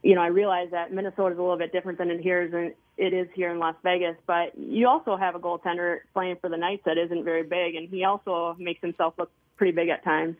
you 0.03 0.15
know, 0.15 0.21
I 0.21 0.27
realize 0.27 0.69
that 0.71 0.93
Minnesota 0.93 1.33
is 1.33 1.39
a 1.39 1.41
little 1.41 1.57
bit 1.57 1.71
different 1.71 1.97
than 1.97 2.11
it 2.11 2.21
here 2.21 2.41
is 2.43 2.73
it 2.97 3.13
is 3.13 3.27
here 3.33 3.51
in 3.51 3.59
Las 3.59 3.75
Vegas. 3.83 4.15
But 4.27 4.57
you 4.57 4.87
also 4.87 5.17
have 5.17 5.35
a 5.35 5.39
goaltender 5.39 5.99
playing 6.13 6.37
for 6.41 6.49
the 6.49 6.57
Knights 6.57 6.83
that 6.85 6.97
isn't 6.97 7.23
very 7.23 7.43
big, 7.43 7.75
and 7.75 7.89
he 7.89 8.03
also 8.03 8.55
makes 8.59 8.81
himself 8.81 9.15
look 9.17 9.31
pretty 9.57 9.71
big 9.71 9.89
at 9.89 10.03
times. 10.03 10.35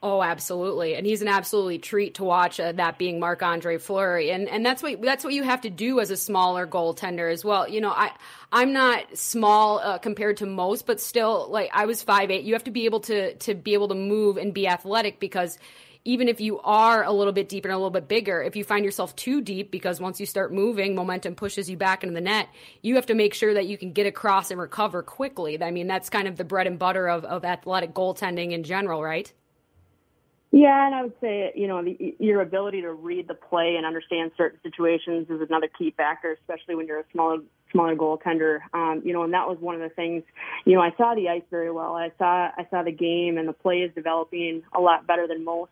Oh, 0.00 0.22
absolutely, 0.22 0.94
and 0.94 1.04
he's 1.04 1.22
an 1.22 1.28
absolutely 1.28 1.78
treat 1.78 2.14
to 2.14 2.24
watch. 2.24 2.60
Uh, 2.60 2.70
that 2.70 2.98
being 2.98 3.18
Marc 3.18 3.42
Andre 3.42 3.78
Fleury, 3.78 4.30
and 4.30 4.48
and 4.48 4.64
that's 4.64 4.80
what 4.80 5.02
that's 5.02 5.24
what 5.24 5.34
you 5.34 5.42
have 5.42 5.62
to 5.62 5.70
do 5.70 5.98
as 5.98 6.12
a 6.12 6.16
smaller 6.16 6.68
goaltender 6.68 7.32
as 7.32 7.44
well. 7.44 7.68
You 7.68 7.80
know, 7.80 7.90
I 7.90 8.12
I'm 8.52 8.72
not 8.72 9.18
small 9.18 9.80
uh, 9.80 9.98
compared 9.98 10.36
to 10.36 10.46
most, 10.46 10.86
but 10.86 11.00
still, 11.00 11.48
like 11.50 11.70
I 11.74 11.86
was 11.86 12.00
five 12.00 12.30
eight. 12.30 12.44
You 12.44 12.52
have 12.52 12.62
to 12.64 12.70
be 12.70 12.84
able 12.84 13.00
to 13.00 13.34
to 13.34 13.54
be 13.56 13.74
able 13.74 13.88
to 13.88 13.96
move 13.96 14.36
and 14.36 14.54
be 14.54 14.68
athletic 14.68 15.18
because 15.18 15.58
even 16.04 16.28
if 16.28 16.40
you 16.40 16.60
are 16.60 17.02
a 17.02 17.10
little 17.10 17.32
bit 17.32 17.48
deeper 17.48 17.66
and 17.66 17.74
a 17.74 17.78
little 17.78 17.90
bit 17.90 18.06
bigger, 18.06 18.40
if 18.40 18.54
you 18.54 18.62
find 18.62 18.84
yourself 18.84 19.16
too 19.16 19.40
deep, 19.40 19.72
because 19.72 20.00
once 20.00 20.20
you 20.20 20.26
start 20.26 20.52
moving, 20.52 20.94
momentum 20.94 21.34
pushes 21.34 21.68
you 21.68 21.76
back 21.76 22.04
into 22.04 22.14
the 22.14 22.20
net, 22.20 22.48
you 22.82 22.94
have 22.94 23.06
to 23.06 23.14
make 23.14 23.34
sure 23.34 23.52
that 23.52 23.66
you 23.66 23.76
can 23.76 23.92
get 23.92 24.06
across 24.06 24.52
and 24.52 24.60
recover 24.60 25.02
quickly. 25.02 25.60
I 25.60 25.72
mean, 25.72 25.88
that's 25.88 26.08
kind 26.08 26.28
of 26.28 26.36
the 26.36 26.44
bread 26.44 26.68
and 26.68 26.78
butter 26.78 27.08
of, 27.08 27.24
of 27.24 27.44
athletic 27.44 27.94
goaltending 27.94 28.52
in 28.52 28.62
general, 28.62 29.02
right? 29.02 29.32
Yeah, 30.50 30.86
and 30.86 30.94
I 30.94 31.02
would 31.02 31.12
say, 31.20 31.52
you 31.54 31.68
know, 31.68 31.84
the, 31.84 32.16
your 32.18 32.40
ability 32.40 32.80
to 32.80 32.92
read 32.92 33.28
the 33.28 33.34
play 33.34 33.74
and 33.76 33.84
understand 33.84 34.30
certain 34.36 34.58
situations 34.62 35.28
is 35.28 35.42
another 35.46 35.68
key 35.78 35.92
factor, 35.94 36.32
especially 36.40 36.74
when 36.74 36.86
you're 36.86 37.00
a 37.00 37.04
smaller 37.12 37.38
smaller 37.70 37.94
goaltender. 37.94 38.60
Um, 38.72 39.02
you 39.04 39.12
know, 39.12 39.24
and 39.24 39.34
that 39.34 39.46
was 39.46 39.58
one 39.60 39.74
of 39.74 39.82
the 39.82 39.94
things. 39.94 40.22
You 40.64 40.74
know, 40.74 40.80
I 40.80 40.94
saw 40.96 41.14
the 41.14 41.28
ice 41.28 41.42
very 41.50 41.70
well. 41.70 41.94
I 41.94 42.12
saw 42.16 42.50
I 42.56 42.66
saw 42.70 42.82
the 42.82 42.92
game, 42.92 43.36
and 43.36 43.46
the 43.46 43.52
play 43.52 43.80
is 43.80 43.92
developing 43.94 44.62
a 44.74 44.80
lot 44.80 45.06
better 45.06 45.26
than 45.26 45.44
most. 45.44 45.70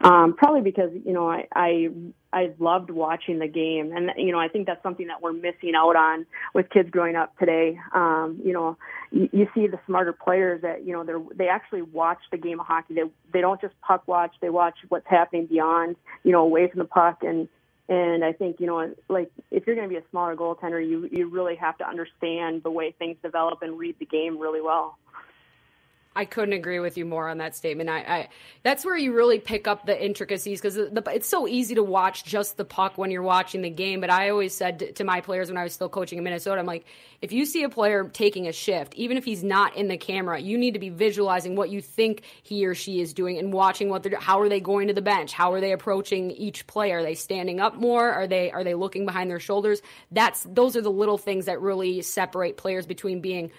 Um, 0.00 0.34
probably 0.36 0.60
because 0.60 0.90
you 1.04 1.12
know 1.12 1.28
I, 1.28 1.46
I 1.54 1.88
I 2.32 2.52
loved 2.58 2.90
watching 2.90 3.40
the 3.40 3.48
game, 3.48 3.92
and 3.92 4.10
you 4.16 4.30
know 4.30 4.38
I 4.38 4.46
think 4.48 4.66
that's 4.66 4.82
something 4.82 5.08
that 5.08 5.22
we're 5.22 5.32
missing 5.32 5.72
out 5.76 5.96
on 5.96 6.24
with 6.54 6.70
kids 6.70 6.88
growing 6.90 7.16
up 7.16 7.36
today. 7.38 7.78
Um, 7.92 8.40
you 8.44 8.52
know, 8.52 8.76
you, 9.10 9.28
you 9.32 9.48
see 9.54 9.66
the 9.66 9.80
smarter 9.86 10.12
players 10.12 10.62
that 10.62 10.84
you 10.86 10.92
know 10.92 11.02
they 11.02 11.14
they 11.34 11.48
actually 11.48 11.82
watch 11.82 12.20
the 12.30 12.38
game 12.38 12.60
of 12.60 12.66
hockey. 12.66 12.94
They 12.94 13.02
they 13.32 13.40
don't 13.40 13.60
just 13.60 13.74
puck 13.80 14.06
watch; 14.06 14.34
they 14.40 14.50
watch 14.50 14.76
what's 14.88 15.08
happening 15.08 15.46
beyond, 15.46 15.96
you 16.22 16.30
know, 16.30 16.42
away 16.42 16.68
from 16.68 16.78
the 16.78 16.84
puck. 16.84 17.22
And 17.22 17.48
and 17.88 18.24
I 18.24 18.32
think 18.32 18.60
you 18.60 18.66
know, 18.66 18.94
like 19.08 19.32
if 19.50 19.66
you're 19.66 19.74
going 19.74 19.88
to 19.88 19.92
be 19.92 19.98
a 19.98 20.10
smaller 20.10 20.36
goaltender, 20.36 20.86
you 20.86 21.08
you 21.10 21.28
really 21.28 21.56
have 21.56 21.76
to 21.78 21.88
understand 21.88 22.62
the 22.62 22.70
way 22.70 22.94
things 22.98 23.16
develop 23.22 23.62
and 23.62 23.78
read 23.78 23.96
the 23.98 24.06
game 24.06 24.38
really 24.38 24.60
well. 24.60 24.96
I 26.18 26.24
couldn't 26.24 26.54
agree 26.54 26.80
with 26.80 26.98
you 26.98 27.04
more 27.04 27.28
on 27.28 27.38
that 27.38 27.54
statement. 27.54 27.88
I, 27.88 27.98
I 27.98 28.28
that's 28.64 28.84
where 28.84 28.96
you 28.96 29.14
really 29.14 29.38
pick 29.38 29.68
up 29.68 29.86
the 29.86 30.04
intricacies 30.04 30.60
because 30.60 30.76
it's 30.76 31.28
so 31.28 31.46
easy 31.46 31.76
to 31.76 31.84
watch 31.84 32.24
just 32.24 32.56
the 32.56 32.64
puck 32.64 32.98
when 32.98 33.12
you're 33.12 33.22
watching 33.22 33.62
the 33.62 33.70
game. 33.70 34.00
But 34.00 34.10
I 34.10 34.30
always 34.30 34.52
said 34.52 34.80
to, 34.80 34.92
to 34.94 35.04
my 35.04 35.20
players 35.20 35.48
when 35.48 35.56
I 35.56 35.62
was 35.62 35.74
still 35.74 35.88
coaching 35.88 36.18
in 36.18 36.24
Minnesota, 36.24 36.58
I'm 36.58 36.66
like, 36.66 36.86
if 37.22 37.30
you 37.30 37.46
see 37.46 37.62
a 37.62 37.68
player 37.68 38.02
taking 38.12 38.48
a 38.48 38.52
shift, 38.52 38.94
even 38.96 39.16
if 39.16 39.24
he's 39.24 39.44
not 39.44 39.76
in 39.76 39.86
the 39.86 39.96
camera, 39.96 40.40
you 40.40 40.58
need 40.58 40.72
to 40.72 40.80
be 40.80 40.88
visualizing 40.88 41.54
what 41.54 41.70
you 41.70 41.80
think 41.80 42.22
he 42.42 42.66
or 42.66 42.74
she 42.74 43.00
is 43.00 43.14
doing 43.14 43.38
and 43.38 43.52
watching 43.52 43.88
what 43.88 44.02
they're. 44.02 44.18
How 44.18 44.40
are 44.40 44.48
they 44.48 44.58
going 44.58 44.88
to 44.88 44.94
the 44.94 45.02
bench? 45.02 45.32
How 45.32 45.52
are 45.52 45.60
they 45.60 45.70
approaching 45.70 46.32
each 46.32 46.66
player? 46.66 46.98
Are 46.98 47.02
they 47.04 47.14
standing 47.14 47.60
up 47.60 47.76
more? 47.76 48.10
Are 48.10 48.26
they 48.26 48.50
are 48.50 48.64
they 48.64 48.74
looking 48.74 49.06
behind 49.06 49.30
their 49.30 49.38
shoulders? 49.38 49.82
That's 50.10 50.42
those 50.42 50.74
are 50.74 50.82
the 50.82 50.90
little 50.90 51.16
things 51.16 51.44
that 51.44 51.60
really 51.60 52.02
separate 52.02 52.56
players 52.56 52.86
between 52.86 53.20
being 53.20 53.52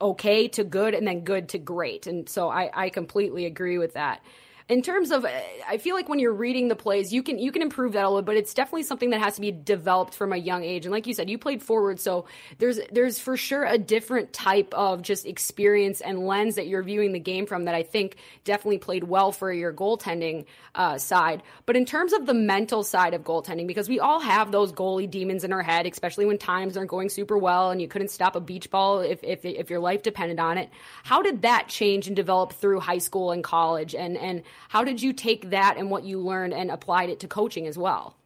okay 0.00 0.48
to 0.48 0.64
good 0.64 0.94
and 0.94 1.06
then 1.06 1.20
good 1.20 1.48
to 1.50 1.58
great. 1.58 2.06
And 2.06 2.28
so 2.28 2.48
I, 2.48 2.70
I 2.74 2.88
completely 2.88 3.46
agree 3.46 3.78
with 3.78 3.94
that 3.94 4.22
in 4.68 4.82
terms 4.82 5.10
of 5.10 5.24
i 5.68 5.78
feel 5.78 5.94
like 5.94 6.08
when 6.08 6.18
you're 6.18 6.32
reading 6.32 6.68
the 6.68 6.76
plays 6.76 7.12
you 7.12 7.22
can 7.22 7.38
you 7.38 7.50
can 7.50 7.62
improve 7.62 7.92
that 7.92 8.04
a 8.04 8.08
little 8.08 8.22
but 8.22 8.36
it's 8.36 8.52
definitely 8.52 8.82
something 8.82 9.10
that 9.10 9.20
has 9.20 9.36
to 9.36 9.40
be 9.40 9.50
developed 9.50 10.14
from 10.14 10.32
a 10.32 10.36
young 10.36 10.64
age. 10.64 10.84
And 10.84 10.92
like 10.92 11.06
you 11.06 11.14
said 11.14 11.30
you 11.30 11.38
played 11.38 11.62
forward 11.62 12.00
so 12.00 12.26
there's 12.58 12.78
there's 12.92 13.18
for 13.18 13.36
sure 13.36 13.64
a 13.64 13.78
different 13.78 14.32
type 14.32 14.72
of 14.74 15.02
just 15.02 15.26
experience 15.26 16.00
and 16.00 16.26
lens 16.26 16.56
that 16.56 16.66
you're 16.66 16.82
viewing 16.82 17.12
the 17.12 17.20
game 17.20 17.46
from 17.46 17.64
that 17.64 17.74
i 17.74 17.82
think 17.82 18.16
definitely 18.44 18.78
played 18.78 19.04
well 19.04 19.32
for 19.32 19.52
your 19.52 19.72
goaltending 19.72 20.44
uh, 20.74 20.98
side. 20.98 21.42
But 21.66 21.76
in 21.76 21.84
terms 21.84 22.12
of 22.12 22.26
the 22.26 22.34
mental 22.34 22.84
side 22.84 23.14
of 23.14 23.22
goaltending 23.22 23.66
because 23.66 23.88
we 23.88 24.00
all 24.00 24.20
have 24.20 24.52
those 24.52 24.72
goalie 24.72 25.10
demons 25.10 25.44
in 25.44 25.52
our 25.52 25.62
head 25.62 25.86
especially 25.86 26.26
when 26.26 26.38
times 26.38 26.76
aren't 26.76 26.90
going 26.90 27.08
super 27.08 27.38
well 27.38 27.70
and 27.70 27.80
you 27.80 27.88
couldn't 27.88 28.08
stop 28.08 28.36
a 28.36 28.40
beach 28.40 28.70
ball 28.70 29.00
if, 29.00 29.22
if, 29.24 29.44
if 29.44 29.70
your 29.70 29.80
life 29.80 30.02
depended 30.02 30.38
on 30.38 30.58
it 30.58 30.70
how 31.04 31.22
did 31.22 31.42
that 31.42 31.68
change 31.68 32.06
and 32.06 32.16
develop 32.16 32.52
through 32.52 32.80
high 32.80 32.98
school 32.98 33.30
and 33.30 33.42
college? 33.42 33.94
And 33.94 34.16
and 34.16 34.42
how 34.68 34.84
did 34.84 35.02
you 35.02 35.12
take 35.12 35.50
that 35.50 35.76
and 35.76 35.90
what 35.90 36.04
you 36.04 36.20
learned 36.20 36.54
and 36.54 36.70
applied 36.70 37.10
it 37.10 37.20
to 37.20 37.28
coaching 37.28 37.66
as 37.66 37.78
well? 37.78 38.16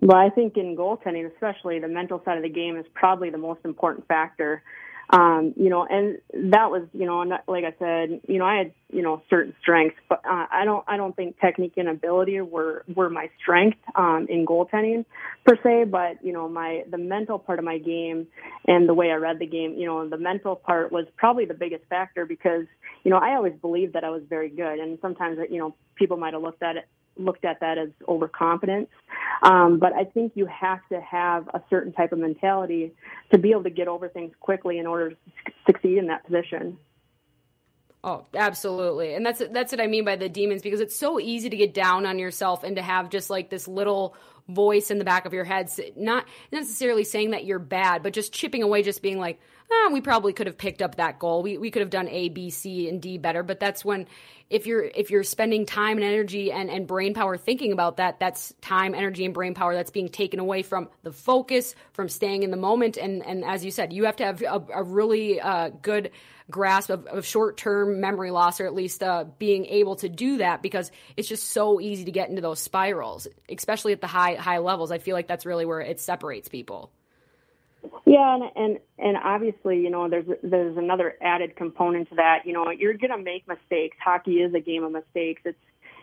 Well, 0.00 0.16
I 0.16 0.30
think 0.30 0.56
in 0.56 0.76
goaltending, 0.76 1.30
especially 1.30 1.78
the 1.78 1.88
mental 1.88 2.22
side 2.24 2.38
of 2.38 2.42
the 2.42 2.48
game 2.48 2.76
is 2.76 2.86
probably 2.94 3.28
the 3.30 3.38
most 3.38 3.60
important 3.64 4.08
factor. 4.08 4.62
Um, 5.12 5.54
you 5.56 5.70
know, 5.70 5.84
and 5.90 6.18
that 6.52 6.70
was, 6.70 6.86
you 6.92 7.04
know, 7.04 7.18
like 7.48 7.64
I 7.64 7.74
said, 7.80 8.20
you 8.28 8.38
know, 8.38 8.44
I 8.44 8.58
had, 8.58 8.72
you 8.92 9.02
know, 9.02 9.22
certain 9.28 9.54
strengths, 9.60 9.96
but 10.08 10.20
uh, 10.24 10.46
I 10.52 10.64
don't, 10.64 10.84
I 10.86 10.96
don't 10.96 11.16
think 11.16 11.40
technique 11.40 11.72
and 11.76 11.88
ability 11.88 12.40
were 12.40 12.84
were 12.94 13.10
my 13.10 13.28
strength 13.42 13.78
um, 13.96 14.26
in 14.28 14.46
goaltending 14.46 15.04
per 15.44 15.56
se. 15.64 15.84
But 15.90 16.24
you 16.24 16.32
know, 16.32 16.48
my 16.48 16.84
the 16.88 16.98
mental 16.98 17.40
part 17.40 17.58
of 17.58 17.64
my 17.64 17.78
game 17.78 18.28
and 18.68 18.88
the 18.88 18.94
way 18.94 19.10
I 19.10 19.14
read 19.14 19.40
the 19.40 19.46
game, 19.46 19.74
you 19.76 19.86
know, 19.86 20.08
the 20.08 20.18
mental 20.18 20.54
part 20.54 20.92
was 20.92 21.06
probably 21.16 21.44
the 21.44 21.54
biggest 21.54 21.84
factor 21.88 22.24
because, 22.24 22.66
you 23.02 23.10
know, 23.10 23.18
I 23.18 23.34
always 23.34 23.54
believed 23.60 23.94
that 23.94 24.04
I 24.04 24.10
was 24.10 24.22
very 24.28 24.48
good, 24.48 24.78
and 24.78 24.98
sometimes, 25.02 25.38
that, 25.38 25.50
you 25.50 25.58
know, 25.58 25.74
people 25.96 26.18
might 26.18 26.34
have 26.34 26.42
looked 26.42 26.62
at 26.62 26.76
it 26.76 26.86
looked 27.16 27.44
at 27.44 27.60
that 27.60 27.78
as 27.78 27.88
overconfidence. 28.08 28.88
Um, 29.42 29.78
but 29.78 29.92
I 29.92 30.04
think 30.04 30.32
you 30.34 30.46
have 30.46 30.80
to 30.90 31.00
have 31.00 31.48
a 31.48 31.62
certain 31.70 31.92
type 31.92 32.12
of 32.12 32.18
mentality 32.18 32.92
to 33.32 33.38
be 33.38 33.50
able 33.50 33.64
to 33.64 33.70
get 33.70 33.88
over 33.88 34.08
things 34.08 34.32
quickly 34.40 34.78
in 34.78 34.86
order 34.86 35.10
to 35.10 35.16
succeed 35.66 35.98
in 35.98 36.06
that 36.08 36.24
position. 36.26 36.76
Oh, 38.02 38.24
absolutely. 38.34 39.14
And 39.14 39.26
that's 39.26 39.42
that's 39.52 39.72
what 39.72 39.80
I 39.80 39.86
mean 39.86 40.06
by 40.06 40.16
the 40.16 40.28
demons 40.28 40.62
because 40.62 40.80
it's 40.80 40.96
so 40.96 41.20
easy 41.20 41.50
to 41.50 41.56
get 41.56 41.74
down 41.74 42.06
on 42.06 42.18
yourself 42.18 42.64
and 42.64 42.76
to 42.76 42.82
have 42.82 43.10
just 43.10 43.28
like 43.28 43.50
this 43.50 43.68
little 43.68 44.16
voice 44.48 44.90
in 44.90 44.98
the 44.98 45.04
back 45.04 45.26
of 45.26 45.34
your 45.34 45.44
head 45.44 45.70
not 45.96 46.24
necessarily 46.50 47.04
saying 47.04 47.32
that 47.32 47.44
you're 47.44 47.58
bad, 47.58 48.02
but 48.02 48.14
just 48.14 48.32
chipping 48.32 48.62
away 48.62 48.82
just 48.82 49.02
being 49.02 49.18
like, 49.18 49.38
"Ah, 49.70 49.90
we 49.92 50.00
probably 50.00 50.32
could 50.32 50.46
have 50.46 50.56
picked 50.56 50.80
up 50.80 50.96
that 50.96 51.18
goal. 51.18 51.42
We 51.42 51.58
we 51.58 51.70
could 51.70 51.80
have 51.80 51.90
done 51.90 52.08
A, 52.08 52.30
B, 52.30 52.48
C, 52.48 52.88
and 52.88 53.02
D 53.02 53.18
better." 53.18 53.42
But 53.42 53.60
that's 53.60 53.84
when 53.84 54.06
if 54.50 54.66
you're 54.66 54.84
if 54.84 55.10
you're 55.10 55.22
spending 55.22 55.64
time 55.64 55.96
and 55.96 56.04
energy 56.04 56.50
and, 56.50 56.70
and 56.70 56.86
brain 56.86 57.14
power 57.14 57.36
thinking 57.36 57.72
about 57.72 57.98
that 57.98 58.18
that's 58.18 58.52
time 58.60 58.94
energy 58.94 59.24
and 59.24 59.32
brain 59.32 59.54
power 59.54 59.74
that's 59.74 59.92
being 59.92 60.08
taken 60.08 60.40
away 60.40 60.62
from 60.62 60.88
the 61.04 61.12
focus 61.12 61.74
from 61.92 62.08
staying 62.08 62.42
in 62.42 62.50
the 62.50 62.56
moment 62.56 62.96
and 62.96 63.24
and 63.24 63.44
as 63.44 63.64
you 63.64 63.70
said 63.70 63.92
you 63.92 64.04
have 64.04 64.16
to 64.16 64.24
have 64.24 64.42
a, 64.42 64.62
a 64.74 64.82
really 64.82 65.40
uh, 65.40 65.70
good 65.82 66.10
grasp 66.50 66.90
of, 66.90 67.06
of 67.06 67.24
short-term 67.24 68.00
memory 68.00 68.30
loss 68.30 68.60
or 68.60 68.66
at 68.66 68.74
least 68.74 69.02
uh, 69.02 69.24
being 69.38 69.66
able 69.66 69.96
to 69.96 70.08
do 70.08 70.38
that 70.38 70.62
because 70.62 70.90
it's 71.16 71.28
just 71.28 71.48
so 71.48 71.80
easy 71.80 72.04
to 72.04 72.12
get 72.12 72.28
into 72.28 72.42
those 72.42 72.60
spirals 72.60 73.26
especially 73.48 73.92
at 73.92 74.00
the 74.00 74.06
high 74.06 74.34
high 74.34 74.58
levels 74.58 74.90
i 74.90 74.98
feel 74.98 75.14
like 75.14 75.28
that's 75.28 75.46
really 75.46 75.64
where 75.64 75.80
it 75.80 76.00
separates 76.00 76.48
people 76.48 76.90
yeah, 78.04 78.34
and, 78.34 78.44
and 78.56 78.78
and 78.98 79.16
obviously, 79.22 79.78
you 79.78 79.90
know, 79.90 80.08
there's 80.08 80.26
there's 80.42 80.76
another 80.76 81.14
added 81.20 81.56
component 81.56 82.08
to 82.10 82.16
that. 82.16 82.40
You 82.44 82.52
know, 82.52 82.70
you're 82.70 82.94
to 82.94 83.18
make 83.18 83.48
mistakes. 83.48 83.96
Hockey 84.04 84.40
is 84.40 84.52
a 84.54 84.60
game 84.60 84.84
of 84.84 84.92
mistakes. 84.92 85.42
It's 85.44 85.58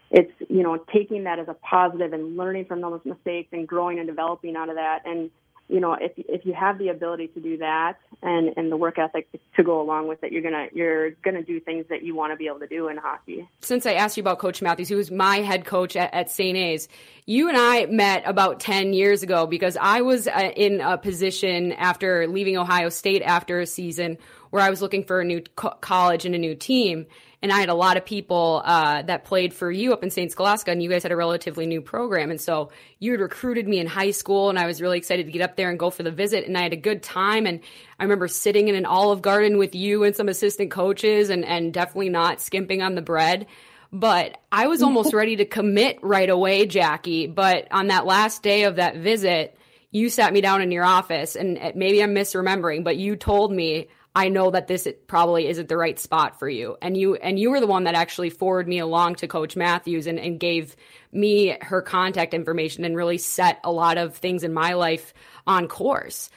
it's 0.10 0.32
you 0.50 0.64
know 0.64 0.78
taking 0.94 1.26
that 1.26 1.40
as 1.40 1.48
a 1.48 1.54
positive 1.54 2.14
and 2.14 2.38
learning 2.38 2.66
from 2.66 2.82
those 2.82 3.02
mistakes 3.06 3.50
and 3.52 3.68
growing 3.68 4.00
and 4.00 4.08
developing 4.08 4.56
out 4.56 4.70
of 4.70 4.76
that. 4.76 5.04
And 5.06 5.30
you 5.70 5.82
know, 5.82 5.94
if 6.00 6.14
if 6.16 6.46
you 6.46 6.54
have 6.54 6.78
the 6.78 6.90
ability 6.90 7.28
to 7.30 7.40
do 7.42 7.58
that 7.58 7.98
and 8.22 8.54
and 8.56 8.72
the 8.72 8.78
work 8.78 8.98
ethic 8.98 9.28
to 9.56 9.64
go 9.64 9.82
along 9.82 10.08
with 10.08 10.24
it, 10.24 10.32
you're 10.32 10.42
gonna 10.42 10.68
you're 10.72 11.12
gonna 11.12 11.44
do 11.44 11.60
things 11.60 11.86
that 11.90 12.04
you 12.04 12.16
want 12.16 12.32
to 12.32 12.38
be 12.38 12.48
able 12.48 12.60
to 12.60 12.68
do 12.68 12.88
in 12.88 12.98
hockey. 12.98 13.48
Since 13.62 13.86
I 13.86 13.94
asked 13.94 14.16
you 14.16 14.22
about 14.22 14.40
Coach 14.40 14.62
Matthews, 14.62 14.88
who 14.88 14.96
was 14.96 15.12
my 15.12 15.38
head 15.38 15.66
coach 15.66 15.96
at, 15.98 16.14
at 16.14 16.32
St. 16.32 16.58
A's, 16.58 16.88
you 17.26 17.50
and 17.50 17.58
I 17.58 17.86
met 17.88 18.24
about 18.26 18.62
ten 18.62 18.94
years 18.94 19.24
ago 19.24 19.46
because 19.46 19.78
I 19.80 20.02
was 20.02 20.28
uh, 20.28 20.52
in 20.56 20.80
a 20.80 20.98
position 20.98 21.74
after 21.74 22.28
leaving 22.28 22.58
Ohio 22.58 22.88
State 22.88 23.22
after 23.22 23.60
a 23.60 23.66
season 23.66 24.18
where 24.52 24.62
I 24.62 24.70
was 24.70 24.82
looking 24.82 25.04
for 25.04 25.20
a 25.20 25.26
new 25.26 25.42
co- 25.58 25.76
college 25.82 26.26
and 26.26 26.34
a 26.34 26.38
new 26.38 26.56
team 26.56 27.08
and 27.42 27.52
I 27.52 27.60
had 27.60 27.70
a 27.70 27.76
lot 27.76 27.98
of 27.98 28.06
people 28.06 28.64
uh, 28.66 29.04
that 29.04 29.24
played 29.24 29.54
for 29.54 29.72
you 29.72 29.94
up 29.94 30.04
in 30.04 30.10
St. 30.10 30.32
Scholastica, 30.32 30.72
and 30.72 30.82
you 30.82 30.90
guys 30.90 31.04
had 31.04 31.12
a 31.12 31.16
relatively 31.16 31.68
new 31.68 31.82
program. 31.82 32.32
And 32.32 32.42
so 32.42 32.72
you 33.00 33.12
had 33.12 33.22
recruited 33.22 33.68
me 33.68 33.80
in 33.80 33.86
high 33.86 34.10
school, 34.10 34.50
and 34.50 34.58
I 34.58 34.66
was 34.66 34.82
really 34.82 34.98
excited 34.98 35.28
to 35.28 35.32
get 35.32 35.44
up 35.44 35.56
there 35.56 35.70
and 35.70 35.78
go 35.78 35.92
for 35.92 36.02
the 36.02 36.12
visit. 36.12 36.46
And 36.46 36.58
I 36.58 36.64
had 36.64 36.74
a 36.74 36.78
good 36.78 37.04
time. 37.04 37.46
And 37.46 37.60
I 38.00 38.04
remember 38.04 38.28
sitting 38.28 38.70
in 38.70 38.76
an 38.76 38.88
Olive 38.88 39.22
Garden 39.22 39.60
with 39.60 39.76
you 39.76 40.04
and 40.04 40.16
some 40.16 40.30
assistant 40.30 40.72
coaches, 40.72 41.30
and, 41.30 41.46
and 41.46 41.72
definitely 41.72 42.10
not 42.10 42.42
skimping 42.42 42.82
on 42.82 42.96
the 42.96 43.04
bread. 43.04 43.46
But 43.94 44.40
I 44.52 44.66
was 44.66 44.82
almost 44.82 45.14
ready 45.16 45.36
to 45.36 45.46
commit 45.46 46.00
right 46.02 46.30
away, 46.30 46.66
Jackie. 46.66 47.28
But 47.28 47.68
on 47.70 47.88
that 47.88 48.08
last 48.08 48.42
day 48.42 48.64
of 48.64 48.78
that 48.78 48.98
visit, 48.98 49.56
you 49.92 50.10
sat 50.10 50.34
me 50.34 50.42
down 50.42 50.64
in 50.64 50.72
your 50.72 50.84
office, 50.84 51.36
and 51.36 51.60
maybe 51.76 52.02
I'm 52.02 52.16
misremembering, 52.16 52.84
but 52.84 52.98
you 52.98 53.16
told 53.16 53.52
me 53.52 53.90
I 54.18 54.30
know 54.30 54.50
that 54.50 54.66
this 54.66 54.88
probably 55.06 55.48
isn't 55.48 55.70
the 55.70 55.78
right 55.78 56.00
spot 56.00 56.40
for 56.40 56.50
you. 56.50 56.76
And 56.82 56.98
you 56.98 57.14
and 57.14 57.38
you 57.38 57.52
were 57.52 57.60
the 57.60 57.68
one 57.68 57.84
that 57.84 57.94
actually 57.94 58.32
forwarded 58.32 58.68
me 58.68 58.80
along 58.80 59.18
to 59.18 59.28
Coach 59.28 59.56
Matthews 59.56 60.08
and, 60.08 60.20
and 60.20 60.40
gave 60.40 60.76
me 61.12 61.56
her 61.62 61.84
contact 61.84 62.34
information 62.34 62.84
and 62.84 62.96
really 62.96 63.20
set 63.20 63.60
a 63.64 63.72
lot 63.72 64.00
of 64.00 64.16
things 64.16 64.44
in 64.44 64.56
my 64.56 64.74
life 64.74 65.14
on 65.46 65.68
course. 65.68 66.32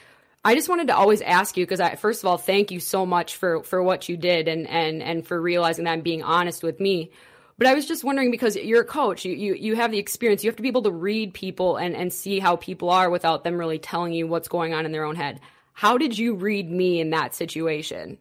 I 0.45 0.53
just 0.53 0.69
wanted 0.69 0.89
to 0.89 0.95
always 0.95 1.21
ask 1.21 1.57
you 1.57 1.65
because 1.65 1.79
I 1.79 1.95
first 1.95 2.21
of 2.21 2.27
all 2.27 2.37
thank 2.37 2.69
you 2.69 2.79
so 2.79 3.03
much 3.03 3.37
for 3.37 3.63
for 3.63 3.81
what 3.81 4.07
you 4.07 4.15
did 4.15 4.47
and 4.47 4.67
and 4.67 5.01
and 5.01 5.25
for 5.25 5.41
realizing 5.41 5.85
that 5.85 5.95
and 5.95 6.03
being 6.03 6.21
honest 6.21 6.61
with 6.61 6.79
me. 6.79 7.09
But 7.57 7.65
I 7.65 7.73
was 7.73 7.87
just 7.87 8.03
wondering 8.03 8.29
because 8.29 8.55
you're 8.55 8.81
a 8.81 8.85
coach, 8.85 9.25
you, 9.25 9.33
you 9.33 9.55
you 9.55 9.75
have 9.75 9.89
the 9.89 9.97
experience, 9.97 10.43
you 10.43 10.51
have 10.51 10.57
to 10.57 10.61
be 10.61 10.69
able 10.69 10.83
to 10.83 10.91
read 10.91 11.33
people 11.33 11.77
and 11.77 11.95
and 11.95 12.13
see 12.13 12.37
how 12.37 12.57
people 12.57 12.91
are 12.91 13.09
without 13.09 13.43
them 13.43 13.57
really 13.57 13.79
telling 13.79 14.13
you 14.13 14.27
what's 14.27 14.49
going 14.49 14.75
on 14.75 14.85
in 14.85 14.91
their 14.91 15.05
own 15.05 15.15
head. 15.15 15.39
How 15.73 15.97
did 15.97 16.17
you 16.17 16.35
read 16.35 16.69
me 16.69 16.99
in 16.99 17.09
that 17.11 17.33
situation? 17.33 18.17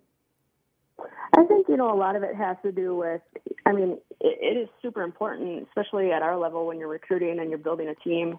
I 1.37 1.45
think, 1.45 1.69
you 1.69 1.77
know, 1.77 1.93
a 1.93 1.97
lot 1.97 2.17
of 2.17 2.23
it 2.23 2.35
has 2.35 2.57
to 2.65 2.73
do 2.73 2.95
with, 2.97 3.21
I 3.65 3.73
mean, 3.73 3.99
it, 4.21 4.39
it 4.41 4.59
is 4.59 4.69
super 4.83 5.03
important, 5.03 5.67
especially 5.69 6.11
at 6.11 6.23
our 6.23 6.37
level 6.37 6.67
when 6.67 6.79
you're 6.79 6.89
recruiting 6.89 7.39
and 7.39 7.51
you're 7.51 7.59
building 7.59 7.89
a 7.89 7.95
team 7.95 8.39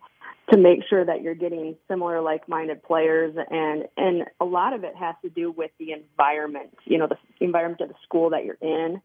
to 0.51 0.57
make 0.57 0.79
sure 0.89 1.05
that 1.05 1.21
you're 1.21 1.35
getting 1.35 1.75
similar 1.87 2.21
like-minded 2.21 2.83
players. 2.83 3.35
And 3.49 3.85
and 3.97 4.25
a 4.39 4.45
lot 4.45 4.73
of 4.73 4.83
it 4.83 4.95
has 4.95 5.15
to 5.23 5.29
do 5.29 5.51
with 5.51 5.71
the 5.79 5.93
environment 5.93 6.77
you 6.85 6.97
know 6.97 7.07
the 7.07 7.17
environment 7.39 7.81
of 7.81 7.89
the 7.89 7.95
school 8.03 8.31
that 8.31 8.43
you're 8.43 8.57
in. 8.61 9.01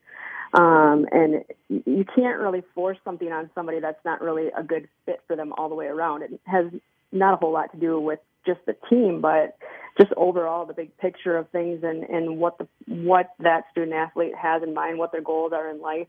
Um 0.54 1.06
and 1.12 1.44
you 1.68 2.04
can't 2.14 2.40
really 2.40 2.62
force 2.74 2.98
something 3.04 3.30
on 3.30 3.50
somebody 3.54 3.80
that's 3.80 4.04
not 4.04 4.20
really 4.20 4.48
a 4.56 4.62
good 4.62 4.88
fit 5.04 5.20
for 5.26 5.36
them 5.36 5.52
all 5.56 5.68
the 5.68 5.74
way 5.74 5.86
around. 5.86 6.22
It 6.22 6.40
has 6.44 6.66
not 7.12 7.34
a 7.34 7.36
whole 7.36 7.52
lot 7.52 7.72
to 7.72 7.78
do 7.78 8.00
with 8.00 8.18
just 8.46 8.60
the 8.66 8.76
team 8.88 9.20
but 9.20 9.58
just 9.98 10.12
overall 10.16 10.66
the 10.66 10.74
big 10.74 10.96
picture 10.98 11.36
of 11.36 11.48
things 11.50 11.80
and, 11.82 12.04
and 12.04 12.38
what 12.38 12.58
the 12.58 12.66
what 12.86 13.30
that 13.38 13.64
student 13.70 13.94
athlete 13.94 14.34
has 14.34 14.62
in 14.62 14.74
mind, 14.74 14.98
what 14.98 15.12
their 15.12 15.22
goals 15.22 15.52
are 15.52 15.70
in 15.70 15.80
life. 15.80 16.08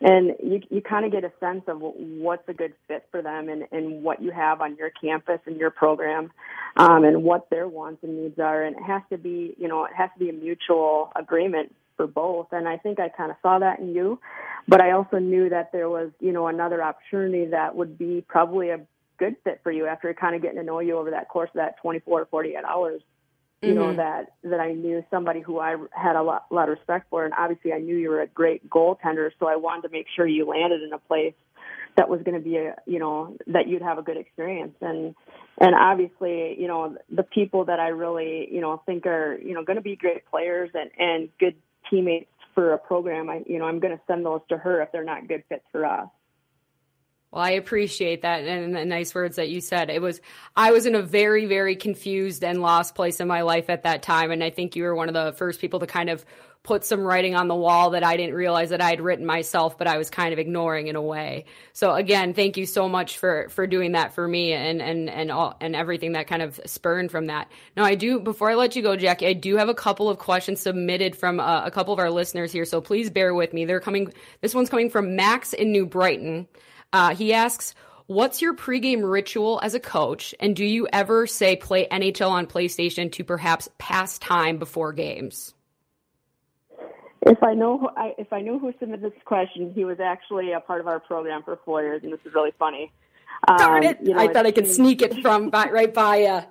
And 0.00 0.34
you 0.42 0.60
you 0.70 0.80
kind 0.80 1.04
of 1.04 1.12
get 1.12 1.24
a 1.24 1.32
sense 1.40 1.62
of 1.66 1.78
what's 1.80 2.48
a 2.48 2.54
good 2.54 2.72
fit 2.86 3.06
for 3.10 3.20
them 3.20 3.48
and, 3.48 3.64
and 3.72 4.02
what 4.02 4.22
you 4.22 4.30
have 4.30 4.60
on 4.60 4.76
your 4.76 4.90
campus 4.90 5.40
and 5.46 5.56
your 5.56 5.70
program, 5.70 6.30
um, 6.76 7.04
and 7.04 7.24
what 7.24 7.50
their 7.50 7.66
wants 7.66 8.04
and 8.04 8.22
needs 8.22 8.38
are. 8.38 8.62
And 8.62 8.76
it 8.76 8.82
has 8.82 9.02
to 9.10 9.18
be, 9.18 9.54
you 9.58 9.66
know, 9.66 9.84
it 9.84 9.92
has 9.96 10.10
to 10.14 10.24
be 10.24 10.30
a 10.30 10.32
mutual 10.32 11.10
agreement 11.16 11.74
for 11.96 12.06
both. 12.06 12.46
And 12.52 12.68
I 12.68 12.76
think 12.76 13.00
I 13.00 13.08
kind 13.08 13.32
of 13.32 13.36
saw 13.42 13.58
that 13.58 13.80
in 13.80 13.92
you, 13.92 14.20
but 14.68 14.80
I 14.80 14.92
also 14.92 15.18
knew 15.18 15.48
that 15.48 15.72
there 15.72 15.90
was, 15.90 16.10
you 16.20 16.32
know, 16.32 16.46
another 16.46 16.80
opportunity 16.80 17.46
that 17.46 17.74
would 17.74 17.98
be 17.98 18.24
probably 18.28 18.70
a 18.70 18.78
good 19.18 19.36
fit 19.44 19.60
for 19.62 19.72
you 19.72 19.86
after 19.86 20.12
kind 20.14 20.34
of 20.34 20.42
getting 20.42 20.58
to 20.58 20.64
know 20.64 20.80
you 20.80 20.96
over 20.96 21.10
that 21.10 21.28
course 21.28 21.50
of 21.50 21.56
that 21.56 21.76
24 21.82 22.20
to 22.20 22.26
48 22.26 22.56
hours 22.64 23.02
you 23.62 23.70
mm-hmm. 23.70 23.78
know 23.78 23.96
that 23.96 24.34
that 24.44 24.60
I 24.60 24.72
knew 24.72 25.04
somebody 25.10 25.40
who 25.40 25.58
I 25.58 25.76
had 25.90 26.14
a 26.14 26.22
lot, 26.22 26.46
lot 26.50 26.68
of 26.68 26.78
respect 26.78 27.06
for, 27.10 27.24
and 27.24 27.34
obviously 27.36 27.72
I 27.72 27.78
knew 27.78 27.96
you 27.96 28.10
were 28.10 28.20
a 28.20 28.28
great 28.28 28.70
goaltender, 28.70 29.30
so 29.40 29.48
I 29.48 29.56
wanted 29.56 29.82
to 29.82 29.88
make 29.88 30.06
sure 30.14 30.26
you 30.26 30.46
landed 30.46 30.82
in 30.82 30.92
a 30.92 30.98
place 30.98 31.34
that 31.96 32.08
was 32.08 32.22
going 32.22 32.36
to 32.36 32.40
be 32.40 32.56
a 32.56 32.76
you 32.86 33.00
know 33.00 33.36
that 33.48 33.66
you'd 33.66 33.82
have 33.82 33.98
a 33.98 34.02
good 34.02 34.16
experience 34.16 34.76
and 34.80 35.16
and 35.60 35.74
obviously 35.74 36.54
you 36.56 36.68
know 36.68 36.96
the 37.10 37.24
people 37.24 37.64
that 37.64 37.80
I 37.80 37.88
really 37.88 38.48
you 38.52 38.60
know 38.60 38.80
think 38.86 39.06
are 39.06 39.36
you 39.36 39.54
know 39.54 39.64
going 39.64 39.76
to 39.76 39.82
be 39.82 39.96
great 39.96 40.24
players 40.30 40.70
and 40.74 40.90
and 40.96 41.28
good 41.40 41.56
teammates 41.90 42.30
for 42.54 42.74
a 42.74 42.78
program 42.78 43.28
I 43.28 43.42
you 43.46 43.58
know 43.58 43.64
I'm 43.64 43.80
going 43.80 43.96
to 43.96 44.02
send 44.06 44.24
those 44.24 44.42
to 44.50 44.56
her 44.56 44.80
if 44.82 44.92
they're 44.92 45.02
not 45.02 45.26
good 45.26 45.42
fits 45.48 45.64
for 45.72 45.84
us. 45.84 46.08
Well, 47.30 47.44
I 47.44 47.50
appreciate 47.50 48.22
that 48.22 48.44
and 48.44 48.74
the 48.74 48.84
nice 48.86 49.14
words 49.14 49.36
that 49.36 49.50
you 49.50 49.60
said. 49.60 49.90
It 49.90 50.00
was 50.00 50.20
I 50.56 50.72
was 50.72 50.86
in 50.86 50.94
a 50.94 51.02
very 51.02 51.44
very 51.44 51.76
confused 51.76 52.42
and 52.42 52.62
lost 52.62 52.94
place 52.94 53.20
in 53.20 53.28
my 53.28 53.42
life 53.42 53.68
at 53.68 53.82
that 53.82 54.02
time 54.02 54.30
and 54.30 54.42
I 54.42 54.50
think 54.50 54.76
you 54.76 54.84
were 54.84 54.94
one 54.94 55.08
of 55.08 55.14
the 55.14 55.32
first 55.36 55.60
people 55.60 55.80
to 55.80 55.86
kind 55.86 56.08
of 56.08 56.24
put 56.62 56.84
some 56.84 57.02
writing 57.02 57.34
on 57.34 57.46
the 57.46 57.54
wall 57.54 57.90
that 57.90 58.02
I 58.02 58.16
didn't 58.16 58.34
realize 58.34 58.70
that 58.70 58.80
I 58.80 58.90
had 58.90 59.00
written 59.02 59.26
myself 59.26 59.76
but 59.76 59.86
I 59.86 59.98
was 59.98 60.08
kind 60.08 60.32
of 60.32 60.38
ignoring 60.38 60.86
in 60.86 60.96
a 60.96 61.02
way. 61.02 61.44
So 61.74 61.94
again, 61.94 62.32
thank 62.32 62.56
you 62.56 62.64
so 62.64 62.88
much 62.88 63.18
for 63.18 63.50
for 63.50 63.66
doing 63.66 63.92
that 63.92 64.14
for 64.14 64.26
me 64.26 64.54
and 64.54 64.80
and 64.80 65.10
and 65.10 65.30
all 65.30 65.54
and 65.60 65.76
everything 65.76 66.12
that 66.12 66.28
kind 66.28 66.40
of 66.40 66.58
spurned 66.64 67.10
from 67.10 67.26
that. 67.26 67.50
Now, 67.76 67.84
I 67.84 67.94
do 67.94 68.20
before 68.20 68.50
I 68.50 68.54
let 68.54 68.74
you 68.74 68.82
go, 68.82 68.96
Jackie, 68.96 69.26
I 69.26 69.34
do 69.34 69.56
have 69.56 69.68
a 69.68 69.74
couple 69.74 70.08
of 70.08 70.16
questions 70.16 70.60
submitted 70.60 71.14
from 71.14 71.40
uh, 71.40 71.66
a 71.66 71.70
couple 71.70 71.92
of 71.92 72.00
our 72.00 72.10
listeners 72.10 72.52
here, 72.52 72.64
so 72.64 72.80
please 72.80 73.10
bear 73.10 73.34
with 73.34 73.52
me. 73.52 73.66
They're 73.66 73.80
coming 73.80 74.14
this 74.40 74.54
one's 74.54 74.70
coming 74.70 74.88
from 74.88 75.14
Max 75.14 75.52
in 75.52 75.72
New 75.72 75.84
Brighton. 75.84 76.48
Uh, 76.92 77.14
he 77.14 77.32
asks, 77.32 77.74
What's 78.06 78.40
your 78.40 78.54
pregame 78.54 79.08
ritual 79.08 79.60
as 79.62 79.74
a 79.74 79.80
coach? 79.80 80.34
And 80.40 80.56
do 80.56 80.64
you 80.64 80.88
ever 80.90 81.26
say 81.26 81.56
play 81.56 81.86
NHL 81.88 82.30
on 82.30 82.46
PlayStation 82.46 83.12
to 83.12 83.24
perhaps 83.24 83.68
pass 83.76 84.18
time 84.18 84.56
before 84.56 84.94
games? 84.94 85.52
If 87.20 87.42
I 87.42 87.52
know, 87.52 87.76
who, 87.76 87.88
I, 87.94 88.14
if 88.16 88.32
I 88.32 88.40
knew 88.40 88.58
who 88.58 88.72
submitted 88.80 89.12
this 89.12 89.20
question, 89.26 89.72
he 89.74 89.84
was 89.84 90.00
actually 90.00 90.52
a 90.52 90.60
part 90.60 90.80
of 90.80 90.86
our 90.86 91.00
program 91.00 91.42
for 91.42 91.58
four 91.66 91.82
years, 91.82 92.02
and 92.02 92.10
this 92.10 92.20
is 92.24 92.32
really 92.32 92.52
funny. 92.58 92.90
Darn 93.58 93.84
um, 93.84 93.90
it! 93.90 93.98
You 94.02 94.14
know, 94.14 94.20
I 94.20 94.32
thought 94.32 94.46
I 94.46 94.52
could 94.52 94.66
sneak 94.66 95.02
it 95.02 95.20
from 95.20 95.50
by, 95.50 95.68
right 95.68 95.92
by 95.92 96.16
you. 96.16 96.42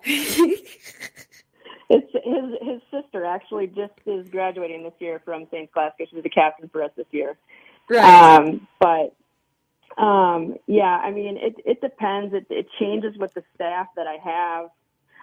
it's 1.90 2.12
his 2.14 2.70
his 2.70 2.82
sister 2.92 3.26
actually 3.26 3.68
just 3.68 3.94
is 4.06 4.30
graduating 4.30 4.84
this 4.84 4.94
year 5.00 5.22
from 5.26 5.48
St. 5.52 5.70
Scholastica. 5.72 6.06
She's 6.12 6.22
the 6.24 6.30
captain 6.30 6.70
for 6.70 6.84
us 6.84 6.92
this 6.96 7.08
year. 7.12 7.36
Right. 7.90 8.36
Um, 8.38 8.68
but 8.80 9.16
um, 9.98 10.56
yeah, 10.68 11.02
I 11.04 11.12
mean, 11.12 11.38
it, 11.38 11.56
it 11.66 11.82
depends. 11.82 12.34
It, 12.34 12.46
it 12.50 12.68
changes 12.80 13.18
with 13.18 13.34
the 13.34 13.44
staff 13.56 13.88
that 13.96 14.06
I 14.08 14.18
have. 14.24 14.70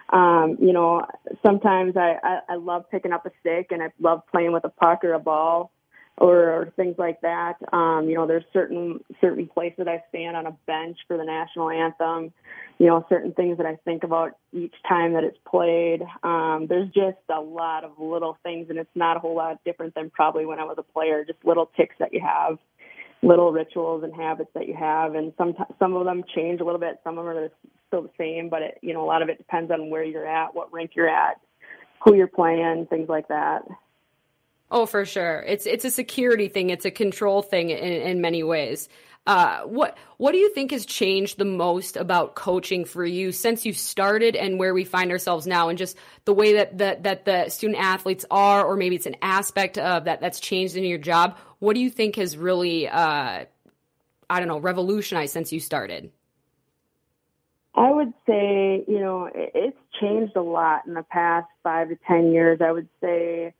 Um, 0.09 0.57
you 0.59 0.73
know, 0.73 1.05
sometimes 1.43 1.97
I, 1.97 2.17
I, 2.21 2.39
I 2.49 2.55
love 2.55 2.89
picking 2.91 3.11
up 3.11 3.25
a 3.25 3.31
stick 3.39 3.67
and 3.71 3.81
I 3.81 3.87
love 3.99 4.21
playing 4.31 4.51
with 4.51 4.65
a 4.65 4.69
puck 4.69 5.03
or 5.03 5.13
a 5.13 5.19
ball 5.19 5.71
or, 6.17 6.35
or 6.35 6.73
things 6.75 6.95
like 6.97 7.21
that. 7.21 7.55
Um, 7.73 8.07
you 8.07 8.15
know, 8.15 8.27
there's 8.27 8.43
certain, 8.53 8.99
certain 9.19 9.47
places 9.47 9.87
I 9.87 10.03
stand 10.09 10.37
on 10.37 10.45
a 10.45 10.51
bench 10.67 10.97
for 11.07 11.17
the 11.17 11.23
national 11.23 11.71
anthem, 11.71 12.33
you 12.77 12.85
know, 12.85 13.05
certain 13.09 13.31
things 13.31 13.57
that 13.57 13.65
I 13.65 13.77
think 13.83 14.03
about 14.03 14.37
each 14.53 14.75
time 14.87 15.13
that 15.13 15.23
it's 15.23 15.39
played. 15.49 16.03
Um, 16.21 16.67
there's 16.69 16.89
just 16.89 17.17
a 17.33 17.41
lot 17.41 17.83
of 17.83 17.93
little 17.97 18.37
things 18.43 18.67
and 18.69 18.77
it's 18.77 18.95
not 18.95 19.17
a 19.17 19.19
whole 19.19 19.35
lot 19.35 19.59
different 19.65 19.95
than 19.95 20.11
probably 20.11 20.45
when 20.45 20.59
I 20.59 20.65
was 20.65 20.75
a 20.77 20.83
player, 20.83 21.25
just 21.25 21.43
little 21.43 21.71
ticks 21.75 21.95
that 21.99 22.13
you 22.13 22.21
have 22.21 22.59
little 23.21 23.51
rituals 23.51 24.03
and 24.03 24.13
habits 24.13 24.49
that 24.53 24.67
you 24.67 24.75
have, 24.75 25.15
and 25.15 25.33
some 25.37 25.55
some 25.79 25.95
of 25.95 26.05
them 26.05 26.23
change 26.35 26.61
a 26.61 26.63
little 26.63 26.79
bit. 26.79 26.99
Some 27.03 27.17
of 27.17 27.25
them 27.25 27.35
are 27.35 27.49
still 27.87 28.03
the 28.03 28.09
same, 28.17 28.49
but 28.49 28.61
it, 28.61 28.77
you 28.81 28.93
know 28.93 29.03
a 29.03 29.07
lot 29.07 29.21
of 29.21 29.29
it 29.29 29.37
depends 29.37 29.71
on 29.71 29.89
where 29.89 30.03
you're 30.03 30.27
at, 30.27 30.53
what 30.53 30.71
rink 30.71 30.91
you're 30.95 31.09
at, 31.09 31.39
who 32.03 32.15
you're 32.15 32.27
playing, 32.27 32.87
things 32.89 33.09
like 33.09 33.27
that. 33.27 33.63
Oh, 34.71 34.85
for 34.85 35.05
sure. 35.05 35.43
It's 35.47 35.65
it's 35.65 35.85
a 35.85 35.91
security 35.91 36.47
thing. 36.47 36.69
It's 36.69 36.85
a 36.85 36.91
control 36.91 37.41
thing 37.41 37.69
in, 37.69 37.77
in 37.77 38.21
many 38.21 38.43
ways. 38.43 38.89
Uh, 39.27 39.61
what 39.61 39.97
what 40.17 40.33
do 40.33 40.37
you 40.37 40.53
think 40.53 40.69
has 40.69 40.85
changed 40.85 41.39
the 41.39 41.45
most 41.45 41.97
about 41.97 42.35
coaching 42.35 42.85
for 42.85 43.03
you 43.03 43.31
since 43.31 43.65
you 43.65 43.73
started 43.73 44.35
and 44.35 44.59
where 44.59 44.73
we 44.73 44.83
find 44.83 45.11
ourselves 45.11 45.47
now, 45.47 45.69
and 45.69 45.79
just 45.79 45.97
the 46.25 46.33
way 46.33 46.53
that 46.53 46.77
that 46.77 47.03
that 47.03 47.25
the 47.25 47.49
student 47.49 47.79
athletes 47.79 48.23
are, 48.29 48.63
or 48.63 48.75
maybe 48.75 48.95
it's 48.95 49.07
an 49.07 49.15
aspect 49.23 49.79
of 49.79 50.05
that 50.05 50.21
that's 50.21 50.39
changed 50.39 50.77
in 50.77 50.83
your 50.83 50.99
job? 50.99 51.37
What 51.57 51.73
do 51.73 51.79
you 51.79 51.89
think 51.89 52.17
has 52.17 52.37
really, 52.37 52.87
uh, 52.87 53.45
I 54.29 54.39
don't 54.39 54.47
know, 54.47 54.59
revolutionized 54.59 55.33
since 55.33 55.51
you 55.51 55.59
started? 55.59 56.11
I 57.73 57.91
would 57.91 58.13
say, 58.27 58.85
you 58.87 58.99
know, 58.99 59.29
it's 59.33 59.77
changed 59.99 60.35
a 60.35 60.41
lot 60.41 60.85
in 60.85 60.93
the 60.93 61.03
past 61.03 61.47
five 61.63 61.89
to 61.89 61.97
10 62.07 62.31
years. 62.31 62.61
I 62.61 62.71
would 62.71 62.87
say 63.01 63.53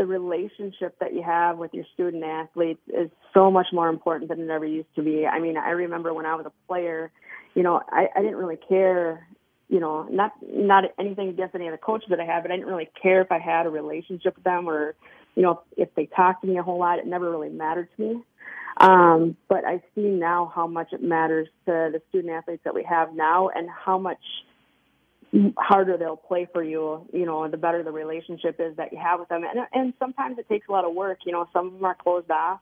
the 0.00 0.06
relationship 0.06 0.98
that 0.98 1.12
you 1.12 1.22
have 1.22 1.58
with 1.58 1.74
your 1.74 1.84
student 1.92 2.24
athletes 2.24 2.80
is 2.88 3.10
so 3.34 3.50
much 3.50 3.66
more 3.70 3.90
important 3.90 4.30
than 4.30 4.40
it 4.40 4.48
ever 4.48 4.64
used 4.64 4.88
to 4.96 5.02
be. 5.02 5.26
I 5.26 5.38
mean, 5.38 5.58
I 5.58 5.72
remember 5.72 6.14
when 6.14 6.24
I 6.24 6.34
was 6.36 6.46
a 6.46 6.66
player, 6.66 7.12
you 7.54 7.62
know, 7.62 7.82
I, 7.86 8.06
I 8.16 8.22
didn't 8.22 8.36
really 8.36 8.56
care 8.56 9.26
you 9.68 9.78
know, 9.78 10.02
not 10.10 10.32
not 10.42 10.84
anything 10.98 11.28
against 11.28 11.54
any 11.54 11.68
of 11.68 11.72
the 11.72 11.78
coaches 11.78 12.08
that 12.10 12.18
I 12.18 12.24
had, 12.24 12.42
but 12.42 12.50
I 12.50 12.56
didn't 12.56 12.68
really 12.68 12.90
care 13.00 13.20
if 13.20 13.30
I 13.30 13.38
had 13.38 13.66
a 13.66 13.70
relationship 13.70 14.34
with 14.34 14.42
them 14.42 14.68
or, 14.68 14.96
you 15.36 15.42
know, 15.42 15.62
if 15.76 15.94
they 15.94 16.06
talked 16.06 16.42
to 16.42 16.48
me 16.48 16.58
a 16.58 16.62
whole 16.62 16.80
lot. 16.80 16.98
It 16.98 17.06
never 17.06 17.30
really 17.30 17.50
mattered 17.50 17.88
to 17.96 18.02
me. 18.02 18.22
Um, 18.78 19.36
but 19.48 19.64
I 19.64 19.80
see 19.94 20.08
now 20.08 20.50
how 20.52 20.66
much 20.66 20.88
it 20.92 21.02
matters 21.04 21.46
to 21.66 21.90
the 21.92 22.02
student 22.08 22.32
athletes 22.32 22.62
that 22.64 22.74
we 22.74 22.82
have 22.82 23.14
now 23.14 23.50
and 23.50 23.68
how 23.70 23.96
much 23.96 24.18
harder 25.56 25.96
they'll 25.96 26.16
play 26.16 26.48
for 26.52 26.62
you, 26.62 27.06
you 27.12 27.24
know, 27.24 27.46
the 27.48 27.56
better 27.56 27.82
the 27.82 27.92
relationship 27.92 28.56
is 28.58 28.76
that 28.76 28.92
you 28.92 28.98
have 28.98 29.20
with 29.20 29.28
them. 29.28 29.42
And, 29.44 29.66
and 29.72 29.94
sometimes 29.98 30.38
it 30.38 30.48
takes 30.48 30.68
a 30.68 30.72
lot 30.72 30.84
of 30.84 30.94
work, 30.94 31.18
you 31.24 31.32
know, 31.32 31.48
some 31.52 31.68
of 31.68 31.72
them 31.74 31.84
are 31.84 31.94
closed 31.94 32.30
off 32.30 32.60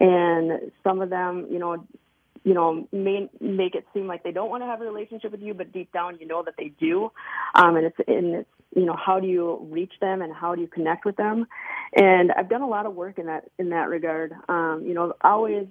and 0.00 0.72
some 0.82 1.00
of 1.00 1.10
them, 1.10 1.46
you 1.50 1.58
know, 1.58 1.86
you 2.42 2.54
know, 2.54 2.88
may 2.90 3.28
make 3.40 3.74
it 3.74 3.86
seem 3.92 4.06
like 4.06 4.22
they 4.22 4.32
don't 4.32 4.48
want 4.48 4.62
to 4.62 4.66
have 4.66 4.80
a 4.80 4.84
relationship 4.84 5.30
with 5.30 5.42
you, 5.42 5.52
but 5.52 5.72
deep 5.72 5.92
down 5.92 6.16
you 6.18 6.26
know 6.26 6.42
that 6.42 6.54
they 6.56 6.72
do. 6.80 7.12
Um, 7.54 7.76
and 7.76 7.86
it's, 7.86 7.96
and 8.08 8.34
it's, 8.34 8.48
you 8.74 8.86
know, 8.86 8.96
how 8.96 9.20
do 9.20 9.26
you 9.26 9.68
reach 9.70 9.92
them 10.00 10.22
and 10.22 10.32
how 10.32 10.54
do 10.54 10.62
you 10.62 10.66
connect 10.66 11.04
with 11.04 11.16
them? 11.16 11.46
And 11.94 12.32
I've 12.32 12.48
done 12.48 12.62
a 12.62 12.68
lot 12.68 12.86
of 12.86 12.94
work 12.94 13.18
in 13.18 13.26
that, 13.26 13.50
in 13.58 13.68
that 13.70 13.88
regard. 13.88 14.32
Um, 14.48 14.84
you 14.86 14.94
know, 14.94 15.12
always, 15.22 15.66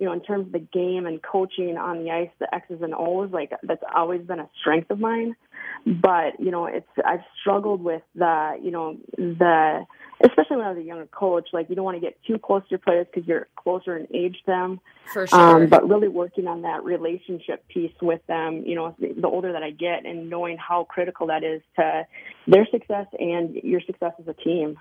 you 0.00 0.06
know, 0.06 0.12
in 0.12 0.22
terms 0.22 0.46
of 0.46 0.52
the 0.52 0.58
game 0.58 1.06
and 1.06 1.22
coaching 1.22 1.76
on 1.76 2.02
the 2.02 2.10
ice, 2.10 2.30
the 2.38 2.52
X's 2.52 2.80
and 2.80 2.94
O's, 2.96 3.30
like 3.30 3.52
that's 3.62 3.82
always 3.94 4.22
been 4.22 4.40
a 4.40 4.48
strength 4.58 4.90
of 4.90 4.98
mine. 4.98 5.36
But, 5.84 6.40
you 6.40 6.50
know, 6.50 6.64
it's, 6.64 6.88
I've 7.04 7.20
struggled 7.38 7.84
with 7.84 8.02
the, 8.14 8.58
you 8.62 8.70
know, 8.70 8.96
the, 9.16 9.86
especially 10.24 10.56
when 10.56 10.66
I 10.66 10.70
was 10.70 10.78
a 10.78 10.82
younger 10.82 11.06
coach, 11.06 11.48
like 11.52 11.68
you 11.68 11.76
don't 11.76 11.84
want 11.84 11.96
to 11.96 12.00
get 12.00 12.16
too 12.26 12.38
close 12.38 12.62
to 12.62 12.70
your 12.70 12.78
players 12.78 13.06
because 13.12 13.28
you're 13.28 13.46
closer 13.56 13.96
in 13.96 14.06
age 14.14 14.36
to 14.44 14.46
them. 14.46 14.80
For 15.12 15.26
sure. 15.26 15.38
Um, 15.38 15.66
but 15.68 15.86
really 15.86 16.08
working 16.08 16.46
on 16.46 16.62
that 16.62 16.82
relationship 16.82 17.68
piece 17.68 17.92
with 18.00 18.26
them, 18.26 18.62
you 18.64 18.74
know, 18.74 18.96
the 18.98 19.28
older 19.28 19.52
that 19.52 19.62
I 19.62 19.70
get 19.70 20.06
and 20.06 20.30
knowing 20.30 20.56
how 20.56 20.84
critical 20.84 21.26
that 21.26 21.44
is 21.44 21.60
to 21.76 22.06
their 22.46 22.66
success 22.70 23.06
and 23.18 23.54
your 23.56 23.82
success 23.82 24.12
as 24.18 24.28
a 24.28 24.34
team. 24.34 24.78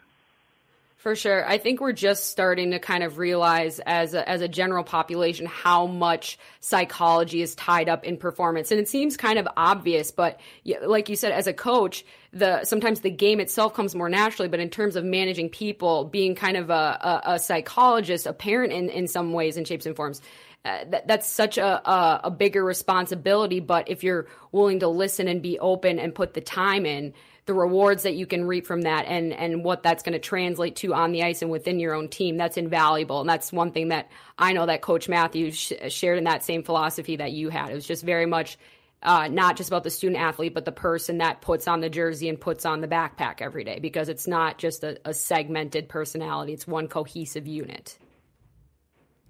For 0.99 1.15
sure. 1.15 1.47
I 1.47 1.59
think 1.59 1.79
we're 1.79 1.93
just 1.93 2.29
starting 2.29 2.71
to 2.71 2.79
kind 2.79 3.03
of 3.05 3.17
realize 3.17 3.79
as 3.85 4.13
a, 4.13 4.27
as 4.27 4.41
a 4.41 4.49
general 4.49 4.83
population 4.83 5.45
how 5.45 5.87
much 5.87 6.37
psychology 6.59 7.41
is 7.41 7.55
tied 7.55 7.87
up 7.87 8.03
in 8.03 8.17
performance. 8.17 8.69
And 8.69 8.81
it 8.81 8.89
seems 8.89 9.15
kind 9.15 9.39
of 9.39 9.47
obvious, 9.55 10.11
but 10.11 10.41
like 10.85 11.07
you 11.07 11.15
said, 11.15 11.31
as 11.31 11.47
a 11.47 11.53
coach, 11.53 12.03
the 12.33 12.65
sometimes 12.65 12.99
the 12.99 13.09
game 13.09 13.39
itself 13.39 13.73
comes 13.73 13.95
more 13.95 14.09
naturally, 14.09 14.49
but 14.49 14.59
in 14.59 14.69
terms 14.69 14.97
of 14.97 15.05
managing 15.05 15.47
people, 15.47 16.03
being 16.03 16.35
kind 16.35 16.57
of 16.57 16.69
a, 16.69 16.73
a, 16.73 17.21
a 17.35 17.39
psychologist, 17.39 18.27
a 18.27 18.33
parent 18.33 18.73
in, 18.73 18.89
in 18.89 19.07
some 19.07 19.31
ways 19.31 19.55
and 19.55 19.65
shapes 19.65 19.85
and 19.85 19.95
forms, 19.95 20.19
uh, 20.65 20.83
that, 20.89 21.07
that's 21.07 21.29
such 21.29 21.57
a, 21.57 21.89
a, 21.89 22.21
a 22.25 22.29
bigger 22.29 22.61
responsibility. 22.61 23.61
But 23.61 23.87
if 23.87 24.03
you're 24.03 24.27
willing 24.51 24.81
to 24.81 24.89
listen 24.89 25.29
and 25.29 25.41
be 25.41 25.59
open 25.59 25.97
and 25.97 26.13
put 26.13 26.33
the 26.33 26.41
time 26.41 26.85
in, 26.85 27.13
the 27.49 27.55
rewards 27.55 28.03
that 28.03 28.13
you 28.13 28.27
can 28.27 28.45
reap 28.45 28.67
from 28.67 28.83
that 28.83 29.07
and 29.07 29.33
and 29.33 29.63
what 29.63 29.81
that's 29.81 30.03
going 30.03 30.13
to 30.13 30.19
translate 30.19 30.75
to 30.75 30.93
on 30.93 31.11
the 31.11 31.23
ice 31.23 31.41
and 31.41 31.49
within 31.49 31.79
your 31.79 31.95
own 31.95 32.07
team 32.07 32.37
that's 32.37 32.57
invaluable. 32.57 33.21
And 33.21 33.27
that's 33.27 33.51
one 33.51 33.71
thing 33.71 33.87
that 33.87 34.07
I 34.37 34.53
know 34.53 34.67
that 34.67 34.83
coach 34.83 35.09
Matthews 35.09 35.57
sh- 35.57 35.73
shared 35.87 36.19
in 36.19 36.25
that 36.25 36.43
same 36.43 36.61
philosophy 36.61 37.15
that 37.15 37.31
you 37.31 37.49
had. 37.49 37.71
It 37.71 37.73
was 37.73 37.87
just 37.87 38.03
very 38.03 38.27
much 38.27 38.59
uh, 39.01 39.29
not 39.29 39.57
just 39.57 39.67
about 39.67 39.83
the 39.83 39.89
student 39.89 40.21
athlete 40.21 40.53
but 40.53 40.65
the 40.65 40.71
person 40.71 41.17
that 41.17 41.41
puts 41.41 41.67
on 41.67 41.79
the 41.79 41.89
jersey 41.89 42.29
and 42.29 42.39
puts 42.39 42.67
on 42.67 42.81
the 42.81 42.87
backpack 42.87 43.41
every 43.41 43.63
day 43.63 43.79
because 43.79 44.09
it's 44.09 44.27
not 44.27 44.59
just 44.59 44.83
a, 44.83 44.99
a 45.03 45.13
segmented 45.15 45.89
personality. 45.89 46.53
It's 46.53 46.67
one 46.67 46.87
cohesive 46.87 47.47
unit. 47.47 47.97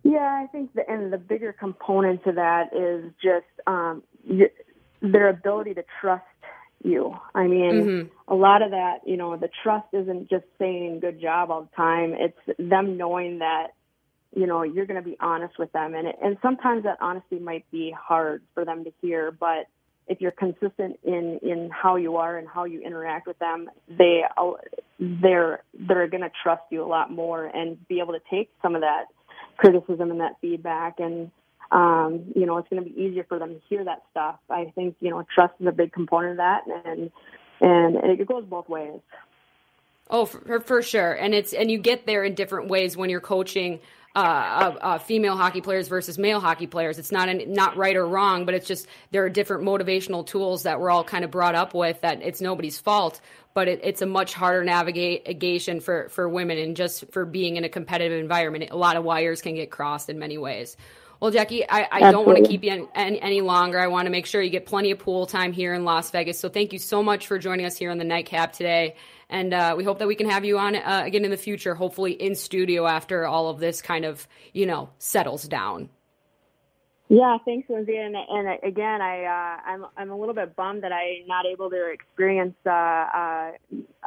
Yeah 0.04 0.42
I 0.44 0.48
think 0.52 0.74
the 0.74 0.82
and 0.90 1.14
the 1.14 1.18
bigger 1.18 1.54
component 1.54 2.22
to 2.26 2.34
that 2.34 2.76
is 2.76 3.14
just 3.24 3.46
um, 3.66 4.04
their 5.02 5.30
ability 5.30 5.74
to 5.76 5.86
trust 6.02 6.26
you. 6.84 7.14
I 7.36 7.48
mean, 7.48 7.74
mm-hmm. 7.74 8.34
a 8.34 8.36
lot 8.36 8.62
of 8.62 8.72
that, 8.72 9.00
you 9.06 9.18
know, 9.18 9.36
the 9.38 9.50
trust 9.64 9.88
isn't 9.94 10.30
just 10.30 10.46
saying 10.58 11.00
good 11.00 11.22
job 11.22 11.52
all 11.52 11.64
the 11.64 11.76
time. 11.76 12.14
It's 12.14 12.60
them 12.60 12.98
knowing 12.98 13.40
that, 13.40 13.68
you 14.36 14.48
know, 14.48 14.64
you're 14.64 14.86
going 14.86 15.02
to 15.02 15.08
be 15.08 15.18
honest 15.20 15.58
with 15.60 15.72
them. 15.72 15.96
And, 15.96 16.08
it, 16.08 16.16
and 16.22 16.38
sometimes 16.42 16.84
that 16.84 16.98
honesty 17.02 17.40
might 17.40 17.70
be 17.72 17.94
hard 17.98 18.44
for 18.54 18.66
them 18.66 18.84
to 18.84 18.92
hear, 19.02 19.32
but 19.32 19.68
if 20.08 20.22
you're 20.22 20.32
consistent 20.32 21.00
in, 21.04 21.40
in 21.44 21.70
how 21.72 21.96
you 21.96 22.18
are 22.18 22.38
and 22.38 22.48
how 22.48 22.64
you 22.64 22.82
interact 22.82 23.28
with 23.28 23.38
them, 23.40 23.70
they, 23.88 24.22
they're, 25.00 25.64
they're 25.74 26.08
going 26.08 26.24
to 26.24 26.32
trust 26.44 26.64
you 26.72 26.84
a 26.84 26.88
lot 26.88 27.12
more 27.12 27.46
and 27.46 27.88
be 27.88 28.00
able 28.00 28.14
to 28.14 28.22
take 28.30 28.50
some 28.62 28.76
of 28.76 28.82
that 28.82 29.06
criticism 29.58 30.10
and 30.10 30.20
that 30.20 30.34
feedback 30.42 31.00
and, 31.00 31.32
um, 31.72 32.32
you 32.36 32.46
know, 32.46 32.58
it's 32.58 32.68
going 32.70 32.84
to 32.84 32.90
be 32.90 33.00
easier 33.00 33.24
for 33.26 33.38
them 33.38 33.54
to 33.54 33.62
hear 33.70 33.84
that 33.84 34.04
stuff. 34.12 34.38
I 34.50 34.72
think, 34.76 34.96
you 35.00 35.12
know, 35.12 35.26
trust 35.34 35.54
is 35.60 35.68
a 35.68 35.72
big 35.72 35.94
component 35.94 36.32
of 36.32 36.38
that, 36.38 36.64
and 36.86 37.12
and, 37.62 38.20
it 38.20 38.28
goes 38.28 38.46
both 38.46 38.70
ways. 38.70 39.00
Oh, 40.10 40.26
for, 40.26 40.62
for 40.62 40.82
sure, 40.82 41.14
and 41.14 41.36
it's 41.36 41.54
and 41.54 41.70
you 41.70 41.78
get 41.78 42.08
there 42.08 42.24
in 42.24 42.34
different 42.34 42.70
ways 42.70 42.98
when 42.98 43.10
you're 43.12 43.22
coaching 43.22 43.80
uh, 44.16 44.20
uh, 44.20 44.78
uh, 44.82 44.98
female 44.98 45.38
hockey 45.38 45.62
players 45.62 45.88
versus 45.88 46.18
male 46.18 46.40
hockey 46.40 46.66
players. 46.66 46.98
It's 46.98 47.12
not 47.12 47.30
an, 47.30 47.54
not 47.54 47.78
right 47.78 47.96
or 47.96 48.08
wrong, 48.08 48.46
but 48.46 48.56
it's 48.56 48.66
just 48.66 48.88
there 49.12 49.24
are 49.24 49.30
different 49.30 49.64
motivational 49.64 50.26
tools 50.26 50.64
that 50.64 50.80
we're 50.80 50.90
all 50.90 51.04
kind 51.04 51.24
of 51.24 51.30
brought 51.30 51.54
up 51.54 51.76
with. 51.76 52.02
That 52.02 52.24
it's 52.24 52.42
nobody's 52.42 52.80
fault, 52.80 53.22
but 53.54 53.68
it, 53.68 53.82
it's 53.84 54.02
a 54.02 54.08
much 54.08 54.34
harder 54.34 54.64
navigation 54.64 55.80
for 55.80 56.10
for 56.10 56.28
women, 56.28 56.58
and 56.58 56.76
just 56.76 57.12
for 57.12 57.24
being 57.24 57.58
in 57.58 57.64
a 57.64 57.70
competitive 57.70 58.20
environment, 58.20 58.72
a 58.72 58.78
lot 58.78 58.96
of 58.96 59.04
wires 59.04 59.44
can 59.44 59.54
get 59.54 59.70
crossed 59.70 60.10
in 60.10 60.18
many 60.18 60.40
ways. 60.40 60.76
Well, 61.20 61.32
Jackie, 61.32 61.70
I, 61.70 61.88
I 61.92 62.12
don't 62.12 62.26
want 62.26 62.38
to 62.38 62.50
keep 62.50 62.64
you 62.64 62.90
any, 62.96 63.22
any, 63.22 63.42
longer. 63.42 63.78
I 63.78 63.88
want 63.88 64.06
to 64.06 64.10
make 64.10 64.26
sure 64.26 64.42
you 64.42 64.50
get 64.50 64.66
plenty 64.66 64.92
of 64.92 65.00
pool 65.00 65.26
time 65.26 65.52
here 65.52 65.74
in 65.74 65.84
Las 65.84 66.12
Vegas. 66.12 66.40
So 66.40 66.48
thank 66.48 66.72
you 66.72 66.80
so 66.80 67.04
much 67.04 67.28
for 67.28 67.38
joining 67.38 67.66
us 67.66 67.76
here 67.76 67.92
on 67.92 67.98
the 67.98 68.06
Nightcap 68.06 68.54
today. 68.54 68.96
And 69.30 69.54
uh, 69.54 69.76
we 69.78 69.84
hope 69.84 70.00
that 70.00 70.08
we 70.08 70.16
can 70.16 70.30
have 70.30 70.46
you 70.46 70.58
on 70.58 70.78
uh, 70.78 71.04
again 71.06 71.26
in 71.26 71.32
the 71.32 71.38
future, 71.38 71.76
hopefully 71.76 72.14
in 72.14 72.36
studio 72.36 72.88
after 72.88 73.28
all 73.28 73.50
of 73.50 73.60
this 73.60 73.82
kind 73.82 74.06
of, 74.06 74.26
you 74.54 74.66
know, 74.66 74.92
settles 74.98 75.44
down. 75.44 75.90
Yeah, 77.12 77.38
thanks, 77.44 77.68
Lindsey. 77.68 77.98
And, 77.98 78.16
and 78.16 78.60
again, 78.64 79.02
I 79.02 79.24
uh, 79.26 79.70
I'm 79.72 79.86
I'm 79.98 80.12
a 80.12 80.18
little 80.18 80.36
bit 80.36 80.56
bummed 80.56 80.84
that 80.84 80.92
I'm 80.92 81.28
not 81.28 81.48
able 81.48 81.72
to 81.72 81.92
experience 81.92 82.54
uh, 82.68 82.70
uh, 82.70 83.52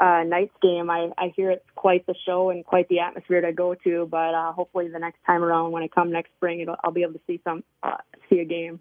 uh, 0.00 0.22
Knights 0.22 0.54
game. 0.62 0.88
I 0.88 1.10
I 1.18 1.32
hear 1.34 1.50
it's 1.50 1.64
quite 1.74 2.06
the 2.06 2.14
show 2.24 2.50
and 2.50 2.64
quite 2.64 2.88
the 2.88 3.00
atmosphere 3.00 3.40
to 3.40 3.52
go 3.52 3.74
to. 3.74 4.06
But 4.08 4.34
uh, 4.34 4.52
hopefully, 4.52 4.86
the 4.88 5.00
next 5.00 5.18
time 5.26 5.42
around 5.42 5.72
when 5.72 5.82
I 5.82 5.88
come 5.88 6.12
next 6.12 6.30
spring, 6.36 6.60
it'll, 6.60 6.76
I'll 6.84 6.92
be 6.92 7.02
able 7.02 7.14
to 7.14 7.20
see 7.26 7.40
some 7.42 7.64
uh, 7.82 7.96
see 8.30 8.38
a 8.38 8.44
game. 8.44 8.78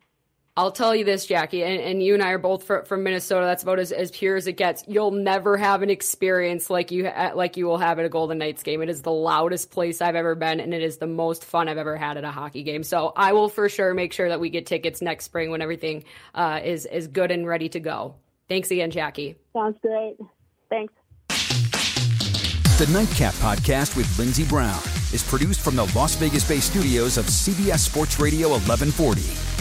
I'll 0.58 0.72
tell 0.74 0.94
you 0.94 1.06
this, 1.06 1.26
Jackie, 1.26 1.64
and, 1.64 1.80
and 1.80 2.04
you 2.04 2.14
and 2.14 2.22
I 2.22 2.32
are 2.32 2.38
both 2.38 2.64
for, 2.64 2.84
from 2.84 3.04
Minnesota. 3.04 3.46
That's 3.46 3.64
about 3.64 3.80
as, 3.80 3.94
as 3.94 4.12
pure 4.12 4.36
as 4.36 4.48
it 4.48 4.58
gets. 4.58 4.84
You'll 4.86 5.12
never 5.12 5.56
have 5.56 5.82
an 5.82 5.90
experience 5.90 6.70
like 6.70 6.92
you 6.92 7.10
like 7.36 7.56
you 7.56 7.66
will 7.66 7.78
have 7.78 8.00
at 8.00 8.06
a 8.06 8.10
Golden 8.10 8.38
Knights 8.38 8.62
game. 8.62 8.82
It 8.82 8.90
is 8.90 9.02
the 9.02 9.14
loudest 9.14 9.72
place 9.72 10.02
I've 10.02 10.16
ever 10.16 10.36
been, 10.36 10.60
and 10.60 10.74
it 10.74 10.82
is 10.82 10.98
the 10.98 11.08
most 11.08 11.46
fun 11.46 11.70
I've 11.70 11.78
ever 11.78 11.96
had 11.96 12.18
at 12.18 12.26
a 12.26 12.32
hockey 12.32 12.64
game. 12.64 12.84
So 12.84 13.14
I 13.16 13.32
will 13.32 13.48
for 13.48 13.70
sure 13.70 13.94
make 13.94 14.12
sure 14.12 14.28
that 14.28 14.42
we 14.42 14.50
get 14.50 14.66
tickets 14.66 15.02
next 15.02 15.24
spring 15.26 15.52
when 15.52 15.62
everything 15.62 16.04
uh, 16.36 16.60
is 16.62 16.86
is 16.86 17.08
good 17.08 17.32
and 17.32 17.48
ready 17.48 17.70
to 17.70 17.80
go. 17.80 18.16
Thanks 18.50 18.72
again, 18.72 18.92
Jackie. 18.92 19.38
Sounds 19.54 19.78
great. 19.82 20.18
Thanks. 20.70 20.94
The 21.30 22.90
Nightcap 22.92 23.36
Podcast 23.36 23.96
with 23.96 24.20
Lindsey 24.20 24.44
Brown 24.44 24.82
is 25.14 25.24
produced 25.26 25.62
from 25.62 25.78
the 25.78 25.90
Las 25.96 26.16
Vegas-based 26.16 26.72
studios 26.72 27.18
of 27.18 27.26
CBS 27.26 27.80
Sports 27.80 28.20
Radio 28.20 28.50
1140 28.50 29.61